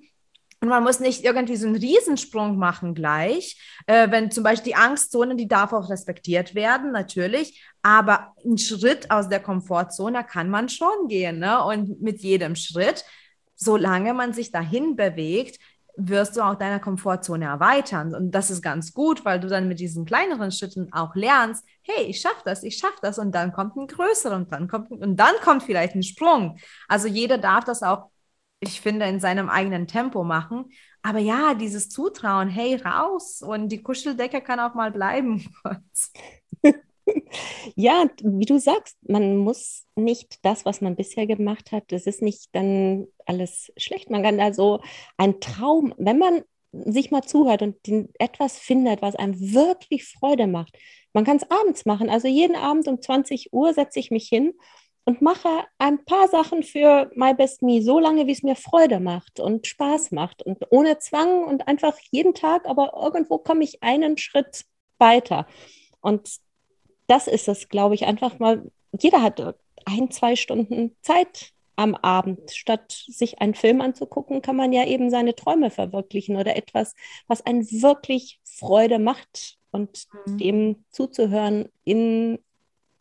Und 0.60 0.68
man 0.68 0.82
muss 0.82 1.00
nicht 1.00 1.22
irgendwie 1.22 1.56
so 1.56 1.66
einen 1.66 1.76
Riesensprung 1.76 2.58
machen 2.58 2.94
gleich. 2.94 3.56
Äh, 3.86 4.10
wenn 4.10 4.30
zum 4.30 4.42
Beispiel 4.42 4.72
die 4.72 4.76
Angstzone, 4.76 5.36
die 5.36 5.48
darf 5.48 5.72
auch 5.72 5.88
respektiert 5.88 6.54
werden, 6.54 6.92
natürlich. 6.92 7.62
Aber 7.82 8.34
einen 8.44 8.58
Schritt 8.58 9.10
aus 9.10 9.28
der 9.28 9.40
Komfortzone 9.40 10.24
kann 10.24 10.50
man 10.50 10.68
schon 10.68 11.08
gehen. 11.08 11.38
Ne? 11.38 11.62
Und 11.62 12.02
mit 12.02 12.20
jedem 12.20 12.56
Schritt 12.56 13.04
solange 13.56 14.14
man 14.14 14.32
sich 14.32 14.52
dahin 14.52 14.96
bewegt, 14.96 15.58
wirst 15.96 16.36
du 16.36 16.42
auch 16.42 16.54
deine 16.54 16.78
Komfortzone 16.78 17.46
erweitern. 17.46 18.14
Und 18.14 18.30
das 18.32 18.50
ist 18.50 18.62
ganz 18.62 18.92
gut, 18.92 19.24
weil 19.24 19.40
du 19.40 19.48
dann 19.48 19.66
mit 19.66 19.80
diesen 19.80 20.04
kleineren 20.04 20.52
Schritten 20.52 20.92
auch 20.92 21.14
lernst, 21.14 21.64
hey, 21.82 22.04
ich 22.04 22.20
schaffe 22.20 22.42
das, 22.44 22.62
ich 22.62 22.76
schaffe 22.76 22.98
das 23.00 23.18
und 23.18 23.34
dann 23.34 23.52
kommt 23.52 23.76
ein 23.76 23.86
größerer 23.86 24.36
und 24.36 24.52
dann 24.52 24.68
kommt 24.68 24.90
und 24.90 25.16
dann 25.16 25.34
kommt 25.42 25.62
vielleicht 25.62 25.94
ein 25.94 26.02
Sprung. 26.02 26.58
Also 26.86 27.08
jeder 27.08 27.38
darf 27.38 27.64
das 27.64 27.82
auch, 27.82 28.10
ich 28.60 28.80
finde, 28.80 29.06
in 29.06 29.20
seinem 29.20 29.48
eigenen 29.48 29.86
Tempo 29.86 30.22
machen. 30.22 30.66
Aber 31.02 31.18
ja, 31.18 31.54
dieses 31.54 31.88
Zutrauen, 31.88 32.48
hey, 32.48 32.76
raus 32.76 33.40
und 33.40 33.68
die 33.70 33.82
Kuscheldecke 33.82 34.40
kann 34.42 34.60
auch 34.60 34.74
mal 34.74 34.90
bleiben. 34.90 35.48
Ja, 37.76 38.06
wie 38.22 38.46
du 38.46 38.58
sagst, 38.58 38.96
man 39.02 39.36
muss 39.36 39.84
nicht 39.96 40.44
das, 40.44 40.64
was 40.64 40.80
man 40.80 40.96
bisher 40.96 41.26
gemacht 41.26 41.72
hat, 41.72 41.84
das 41.88 42.06
ist 42.06 42.22
nicht 42.22 42.48
dann 42.52 43.06
alles 43.26 43.72
schlecht. 43.76 44.10
Man 44.10 44.22
kann 44.22 44.38
da 44.38 44.52
so 44.52 44.80
ein 45.16 45.40
Traum, 45.40 45.94
wenn 45.98 46.18
man 46.18 46.42
sich 46.72 47.10
mal 47.10 47.22
zuhört 47.22 47.62
und 47.62 47.76
etwas 48.18 48.58
findet, 48.58 49.02
was 49.02 49.16
einem 49.16 49.34
wirklich 49.54 50.04
Freude 50.04 50.46
macht. 50.46 50.76
Man 51.12 51.24
kann 51.24 51.38
es 51.38 51.50
abends 51.50 51.86
machen. 51.86 52.10
Also 52.10 52.28
jeden 52.28 52.56
Abend 52.56 52.88
um 52.88 53.00
20 53.00 53.52
Uhr 53.52 53.72
setze 53.72 53.98
ich 53.98 54.10
mich 54.10 54.28
hin 54.28 54.52
und 55.04 55.22
mache 55.22 55.48
ein 55.78 56.04
paar 56.04 56.28
Sachen 56.28 56.62
für 56.62 57.10
My 57.14 57.32
Best 57.32 57.62
Me, 57.62 57.80
so 57.80 57.98
lange, 57.98 58.26
wie 58.26 58.32
es 58.32 58.42
mir 58.42 58.56
Freude 58.56 59.00
macht 59.00 59.40
und 59.40 59.66
Spaß 59.66 60.10
macht 60.10 60.42
und 60.42 60.64
ohne 60.70 60.98
Zwang 60.98 61.44
und 61.44 61.68
einfach 61.68 61.96
jeden 62.10 62.34
Tag, 62.34 62.66
aber 62.66 62.92
irgendwo 63.00 63.38
komme 63.38 63.64
ich 63.64 63.82
einen 63.82 64.18
Schritt 64.18 64.64
weiter. 64.98 65.46
Und 66.00 66.28
das 67.06 67.26
ist 67.26 67.48
es, 67.48 67.68
glaube 67.68 67.94
ich, 67.94 68.06
einfach 68.06 68.38
mal, 68.38 68.70
jeder 68.98 69.22
hat 69.22 69.56
ein, 69.84 70.10
zwei 70.10 70.36
Stunden 70.36 70.96
Zeit 71.02 71.52
am 71.76 71.94
Abend. 71.94 72.50
Statt 72.50 73.04
sich 73.06 73.40
einen 73.40 73.54
Film 73.54 73.80
anzugucken, 73.80 74.42
kann 74.42 74.56
man 74.56 74.72
ja 74.72 74.86
eben 74.86 75.10
seine 75.10 75.34
Träume 75.34 75.70
verwirklichen 75.70 76.36
oder 76.36 76.56
etwas, 76.56 76.94
was 77.28 77.44
einen 77.44 77.64
wirklich 77.70 78.40
Freude 78.44 78.98
macht 78.98 79.58
und 79.70 80.06
mhm. 80.26 80.38
dem 80.38 80.84
zuzuhören 80.90 81.68
in, 81.84 82.38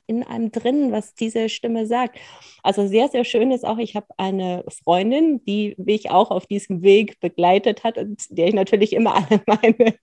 in 0.07 0.23
einem 0.23 0.51
drin, 0.51 0.91
was 0.91 1.15
diese 1.15 1.49
Stimme 1.49 1.87
sagt. 1.87 2.19
Also 2.61 2.85
sehr, 2.87 3.07
sehr 3.07 3.23
schön 3.23 3.51
ist 3.51 3.65
auch, 3.65 3.77
ich 3.77 3.95
habe 3.95 4.07
eine 4.17 4.65
Freundin, 4.67 5.43
die 5.45 5.75
mich 5.77 6.11
auch 6.11 6.29
auf 6.29 6.45
diesem 6.45 6.83
Weg 6.83 7.19
begleitet 7.21 7.83
hat 7.83 7.97
und 7.97 8.25
der 8.29 8.47
ich 8.49 8.53
natürlich 8.53 8.93
immer 8.93 9.15
alle 9.29 9.41
meine 9.47 9.95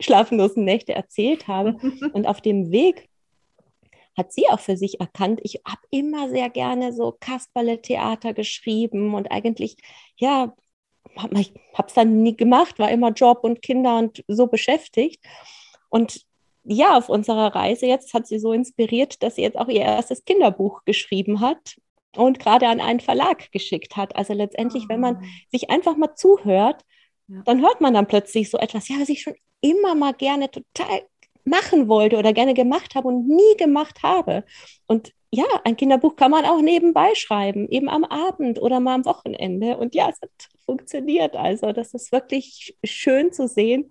schlaflosen 0.00 0.64
Nächte 0.64 0.94
erzählt 0.94 1.48
habe. 1.48 1.76
Und 2.12 2.26
auf 2.26 2.40
dem 2.40 2.70
Weg 2.70 3.08
hat 4.16 4.32
sie 4.32 4.48
auch 4.48 4.60
für 4.60 4.76
sich 4.76 5.00
erkannt, 5.00 5.40
ich 5.42 5.60
habe 5.66 5.80
immer 5.90 6.28
sehr 6.28 6.50
gerne 6.50 6.92
so 6.92 7.16
Kasperle-Theater 7.18 8.32
geschrieben 8.34 9.14
und 9.14 9.30
eigentlich, 9.30 9.76
ja, 10.16 10.54
ich 11.32 11.54
habe 11.74 11.88
es 11.88 11.94
dann 11.94 12.22
nie 12.22 12.36
gemacht, 12.36 12.78
war 12.78 12.90
immer 12.90 13.10
Job 13.10 13.40
und 13.42 13.62
Kinder 13.62 13.98
und 13.98 14.24
so 14.28 14.46
beschäftigt. 14.46 15.22
Und 15.88 16.22
ja, 16.64 16.96
auf 16.96 17.08
unserer 17.08 17.54
Reise 17.54 17.86
jetzt 17.86 18.14
hat 18.14 18.26
sie 18.26 18.38
so 18.38 18.52
inspiriert, 18.52 19.22
dass 19.22 19.36
sie 19.36 19.42
jetzt 19.42 19.58
auch 19.58 19.68
ihr 19.68 19.82
erstes 19.82 20.24
Kinderbuch 20.24 20.84
geschrieben 20.84 21.40
hat 21.40 21.76
und 22.16 22.38
gerade 22.38 22.68
an 22.68 22.80
einen 22.80 23.00
Verlag 23.00 23.52
geschickt 23.52 23.96
hat. 23.96 24.16
Also 24.16 24.32
letztendlich, 24.32 24.88
wenn 24.88 25.00
man 25.00 25.16
ah. 25.16 25.22
sich 25.50 25.70
einfach 25.70 25.96
mal 25.96 26.14
zuhört, 26.14 26.82
ja. 27.28 27.42
dann 27.44 27.60
hört 27.60 27.80
man 27.80 27.94
dann 27.94 28.06
plötzlich 28.06 28.50
so 28.50 28.58
etwas, 28.58 28.88
ja, 28.88 28.96
was 28.98 29.08
ich 29.08 29.22
schon 29.22 29.34
immer 29.60 29.94
mal 29.94 30.12
gerne 30.14 30.50
total 30.50 31.02
machen 31.44 31.88
wollte 31.88 32.16
oder 32.16 32.32
gerne 32.32 32.54
gemacht 32.54 32.94
habe 32.94 33.08
und 33.08 33.28
nie 33.28 33.56
gemacht 33.58 34.02
habe. 34.02 34.44
Und 34.86 35.12
ja, 35.30 35.44
ein 35.64 35.76
Kinderbuch 35.76 36.16
kann 36.16 36.30
man 36.30 36.44
auch 36.44 36.60
nebenbei 36.60 37.14
schreiben, 37.14 37.68
eben 37.68 37.88
am 37.88 38.04
Abend 38.04 38.60
oder 38.60 38.80
mal 38.80 38.94
am 38.94 39.04
Wochenende. 39.04 39.76
Und 39.76 39.94
ja, 39.94 40.08
es 40.08 40.20
hat 40.22 40.30
funktioniert. 40.64 41.36
Also 41.36 41.72
das 41.72 41.92
ist 41.92 42.12
wirklich 42.12 42.76
schön 42.84 43.32
zu 43.32 43.48
sehen, 43.48 43.90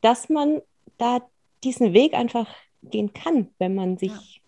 dass 0.00 0.28
man 0.28 0.62
da 0.98 1.20
diesen 1.62 1.92
Weg 1.92 2.14
einfach 2.14 2.48
gehen 2.82 3.12
kann, 3.12 3.48
wenn 3.58 3.74
man 3.74 3.98
sich 3.98 4.12
ja. 4.12 4.42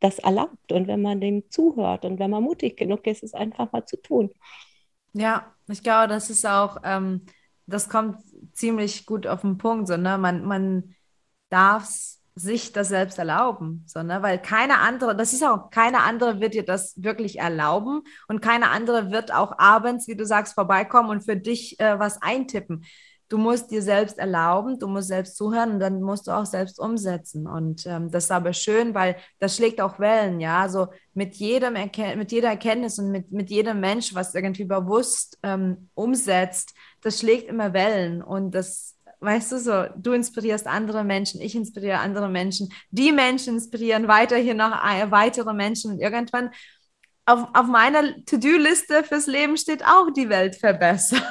das 0.00 0.18
erlaubt 0.18 0.72
und 0.72 0.86
wenn 0.86 1.02
man 1.02 1.20
dem 1.20 1.50
zuhört 1.50 2.04
und 2.04 2.18
wenn 2.18 2.30
man 2.30 2.42
mutig 2.42 2.76
genug 2.76 3.06
ist, 3.06 3.22
es 3.22 3.34
einfach 3.34 3.72
mal 3.72 3.86
zu 3.86 4.00
tun. 4.00 4.30
Ja, 5.14 5.54
ich 5.68 5.82
glaube, 5.82 6.08
das 6.08 6.30
ist 6.30 6.46
auch, 6.46 6.78
ähm, 6.84 7.26
das 7.66 7.88
kommt 7.88 8.18
ziemlich 8.52 9.06
gut 9.06 9.26
auf 9.26 9.40
den 9.40 9.58
Punkt. 9.58 9.88
So, 9.88 9.96
ne? 9.96 10.18
Man, 10.18 10.44
man 10.44 10.94
darf 11.50 11.88
sich 12.34 12.72
das 12.72 12.88
selbst 12.88 13.18
erlauben, 13.18 13.84
so, 13.86 14.02
ne? 14.02 14.22
weil 14.22 14.38
keine 14.40 14.78
andere, 14.78 15.16
das 15.16 15.32
ist 15.32 15.42
auch, 15.42 15.70
keine 15.70 16.02
andere 16.02 16.40
wird 16.40 16.54
dir 16.54 16.64
das 16.64 16.94
wirklich 16.96 17.40
erlauben 17.40 18.02
und 18.28 18.40
keine 18.40 18.70
andere 18.70 19.10
wird 19.10 19.34
auch 19.34 19.58
abends, 19.58 20.06
wie 20.06 20.14
du 20.14 20.24
sagst, 20.24 20.54
vorbeikommen 20.54 21.10
und 21.10 21.24
für 21.24 21.36
dich 21.36 21.80
äh, 21.80 21.98
was 21.98 22.22
eintippen 22.22 22.84
du 23.28 23.36
musst 23.36 23.70
dir 23.70 23.82
selbst 23.82 24.18
erlauben, 24.18 24.78
du 24.78 24.88
musst 24.88 25.08
selbst 25.08 25.36
zuhören 25.36 25.72
und 25.72 25.80
dann 25.80 26.02
musst 26.02 26.26
du 26.26 26.30
auch 26.32 26.46
selbst 26.46 26.78
umsetzen. 26.80 27.46
Und 27.46 27.86
ähm, 27.86 28.10
das 28.10 28.24
ist 28.24 28.30
aber 28.30 28.52
schön, 28.52 28.94
weil 28.94 29.16
das 29.38 29.56
schlägt 29.56 29.80
auch 29.80 29.98
Wellen, 29.98 30.40
ja. 30.40 30.60
Also 30.60 30.88
mit 31.14 31.36
jedem 31.36 31.74
mit 31.74 32.32
jeder 32.32 32.48
Erkenntnis 32.48 32.98
und 32.98 33.10
mit, 33.10 33.30
mit 33.30 33.50
jedem 33.50 33.80
Mensch, 33.80 34.14
was 34.14 34.34
irgendwie 34.34 34.64
bewusst 34.64 35.38
ähm, 35.42 35.90
umsetzt, 35.94 36.74
das 37.02 37.20
schlägt 37.20 37.48
immer 37.48 37.72
Wellen. 37.72 38.22
Und 38.22 38.52
das, 38.52 38.96
weißt 39.20 39.52
du 39.52 39.58
so, 39.58 39.84
du 39.96 40.12
inspirierst 40.12 40.66
andere 40.66 41.04
Menschen, 41.04 41.40
ich 41.40 41.54
inspiriere 41.54 41.98
andere 41.98 42.28
Menschen, 42.28 42.72
die 42.90 43.12
Menschen 43.12 43.54
inspirieren 43.54 44.08
weiterhin 44.08 44.56
noch 44.56 44.72
weitere 45.10 45.52
Menschen 45.52 45.92
und 45.92 46.00
irgendwann 46.00 46.50
auf, 47.26 47.48
auf 47.52 47.66
meiner 47.66 48.24
To-Do-Liste 48.24 49.04
fürs 49.04 49.26
Leben 49.26 49.56
steht 49.56 49.84
auch 49.84 50.10
die 50.16 50.28
Welt 50.28 50.56
verbessern. 50.56 51.22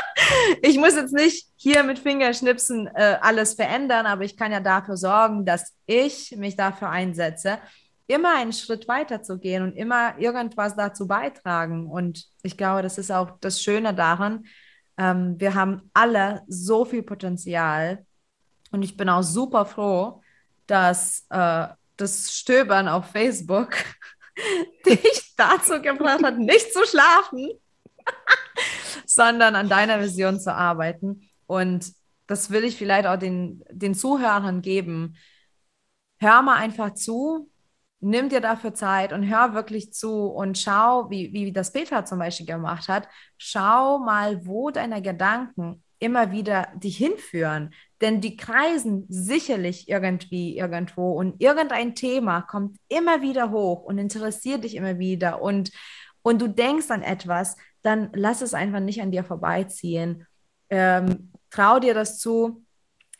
ich 0.62 0.78
muss 0.78 0.94
jetzt 0.94 1.12
nicht 1.12 1.48
hier 1.56 1.82
mit 1.82 1.98
Fingerschnipsen 1.98 2.86
äh, 2.94 3.18
alles 3.20 3.54
verändern, 3.54 4.06
aber 4.06 4.24
ich 4.24 4.36
kann 4.36 4.52
ja 4.52 4.60
dafür 4.60 4.96
sorgen, 4.96 5.44
dass 5.44 5.74
ich 5.86 6.34
mich 6.38 6.56
dafür 6.56 6.88
einsetze, 6.88 7.58
immer 8.06 8.36
einen 8.36 8.52
Schritt 8.52 8.88
weiter 8.88 9.22
zu 9.22 9.38
gehen 9.38 9.62
und 9.62 9.76
immer 9.76 10.18
irgendwas 10.18 10.76
dazu 10.76 11.06
beitragen. 11.06 11.88
Und 11.88 12.26
ich 12.42 12.56
glaube, 12.56 12.82
das 12.82 12.98
ist 12.98 13.10
auch 13.10 13.38
das 13.40 13.62
Schöne 13.62 13.94
daran. 13.94 14.44
Ähm, 14.96 15.38
wir 15.38 15.54
haben 15.54 15.90
alle 15.92 16.42
so 16.46 16.84
viel 16.84 17.02
Potenzial 17.02 18.06
und 18.70 18.82
ich 18.82 18.96
bin 18.96 19.08
auch 19.08 19.22
super 19.22 19.66
froh, 19.66 20.22
dass 20.66 21.26
äh, 21.30 21.66
das 21.96 22.32
Stöbern 22.32 22.88
auf 22.88 23.10
Facebook 23.10 23.76
dich 24.86 25.34
dazu 25.36 25.80
gebracht 25.80 26.22
hat, 26.22 26.38
nicht 26.38 26.72
zu 26.72 26.84
schlafen 26.86 27.50
sondern 29.06 29.54
an 29.54 29.68
deiner 29.68 30.00
Vision 30.00 30.40
zu 30.40 30.54
arbeiten. 30.54 31.28
Und 31.46 31.92
das 32.26 32.50
will 32.50 32.64
ich 32.64 32.76
vielleicht 32.76 33.06
auch 33.06 33.18
den, 33.18 33.64
den 33.70 33.94
Zuhörern 33.94 34.62
geben. 34.62 35.16
Hör 36.18 36.42
mal 36.42 36.56
einfach 36.56 36.94
zu, 36.94 37.50
nimm 38.04 38.28
dir 38.28 38.40
dafür 38.40 38.74
Zeit 38.74 39.12
und 39.12 39.28
hör 39.28 39.54
wirklich 39.54 39.92
zu 39.92 40.26
und 40.26 40.58
schau, 40.58 41.10
wie, 41.10 41.32
wie 41.32 41.52
das 41.52 41.72
Petra 41.72 42.04
zum 42.04 42.18
Beispiel 42.18 42.46
gemacht 42.46 42.88
hat. 42.88 43.08
Schau 43.38 43.98
mal, 43.98 44.46
wo 44.46 44.70
deine 44.70 45.00
Gedanken 45.02 45.82
immer 45.98 46.32
wieder 46.32 46.68
dich 46.74 46.96
hinführen. 46.98 47.72
Denn 48.00 48.20
die 48.20 48.36
kreisen 48.36 49.06
sicherlich 49.08 49.88
irgendwie 49.88 50.58
irgendwo 50.58 51.12
und 51.12 51.40
irgendein 51.40 51.94
Thema 51.94 52.42
kommt 52.42 52.76
immer 52.88 53.22
wieder 53.22 53.50
hoch 53.50 53.84
und 53.84 53.96
interessiert 53.98 54.64
dich 54.64 54.74
immer 54.74 54.98
wieder 54.98 55.40
und, 55.40 55.70
und 56.22 56.42
du 56.42 56.48
denkst 56.48 56.90
an 56.90 57.02
etwas, 57.02 57.56
dann 57.82 58.10
lass 58.12 58.42
es 58.42 58.54
einfach 58.54 58.80
nicht 58.80 59.00
an 59.00 59.12
dir 59.12 59.24
vorbeiziehen. 59.24 60.26
Ähm, 60.68 61.32
trau 61.50 61.78
dir 61.78 61.94
das 61.94 62.18
zu, 62.18 62.63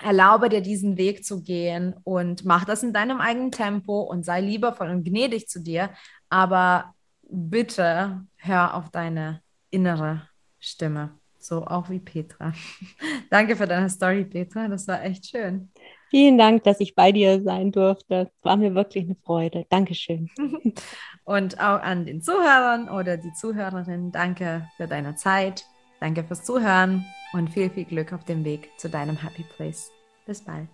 erlaube 0.03 0.49
dir 0.49 0.61
diesen 0.61 0.97
Weg 0.97 1.25
zu 1.25 1.43
gehen 1.43 1.95
und 2.05 2.45
mach 2.45 2.65
das 2.65 2.83
in 2.83 2.93
deinem 2.93 3.21
eigenen 3.21 3.51
Tempo 3.51 4.01
und 4.01 4.25
sei 4.25 4.41
liebevoll 4.41 4.91
und 4.91 5.05
gnädig 5.05 5.49
zu 5.49 5.61
dir. 5.61 5.91
Aber 6.29 6.95
bitte 7.23 8.27
hör 8.37 8.75
auf 8.75 8.91
deine 8.91 9.43
innere 9.71 10.29
Stimme, 10.59 11.11
so 11.39 11.65
auch 11.67 11.91
wie 11.91 12.01
Petra. 12.01 12.53
Danke 13.31 13.57
für 13.57 13.67
deine 13.67 13.89
Story, 13.89 14.25
Petra. 14.25 14.69
Das 14.69 14.89
war 14.89 15.03
echt 15.03 15.27
schön. 15.27 15.71
Vielen 16.11 16.39
Dank, 16.39 16.63
dass 16.65 16.81
ich 16.81 16.95
bei 16.95 17.11
dir 17.11 17.43
sein 17.43 17.73
durfte. 17.73 18.31
Es 18.31 18.45
war 18.45 18.57
mir 18.57 18.75
wirklich 18.75 19.05
eine 19.05 19.17
Freude. 19.17 19.67
Dankeschön. 19.69 20.31
Und 21.25 21.59
auch 21.59 21.81
an 21.81 22.07
den 22.07 22.23
Zuhörern 22.23 22.89
oder 22.89 23.17
die 23.17 23.33
Zuhörerin, 23.33 24.13
danke 24.13 24.69
für 24.77 24.87
deine 24.87 25.17
Zeit. 25.17 25.65
Danke 26.01 26.25
fürs 26.25 26.45
Zuhören 26.45 27.05
und 27.33 27.51
viel, 27.51 27.71
viel 27.71 27.85
Glück 27.85 28.13
auf 28.13 28.25
dem 28.25 28.45
Weg 28.45 28.71
zu 28.79 28.89
deinem 28.89 29.17
Happy 29.17 29.45
Place. 29.57 29.91
Bis 30.27 30.43
bald. 30.43 30.69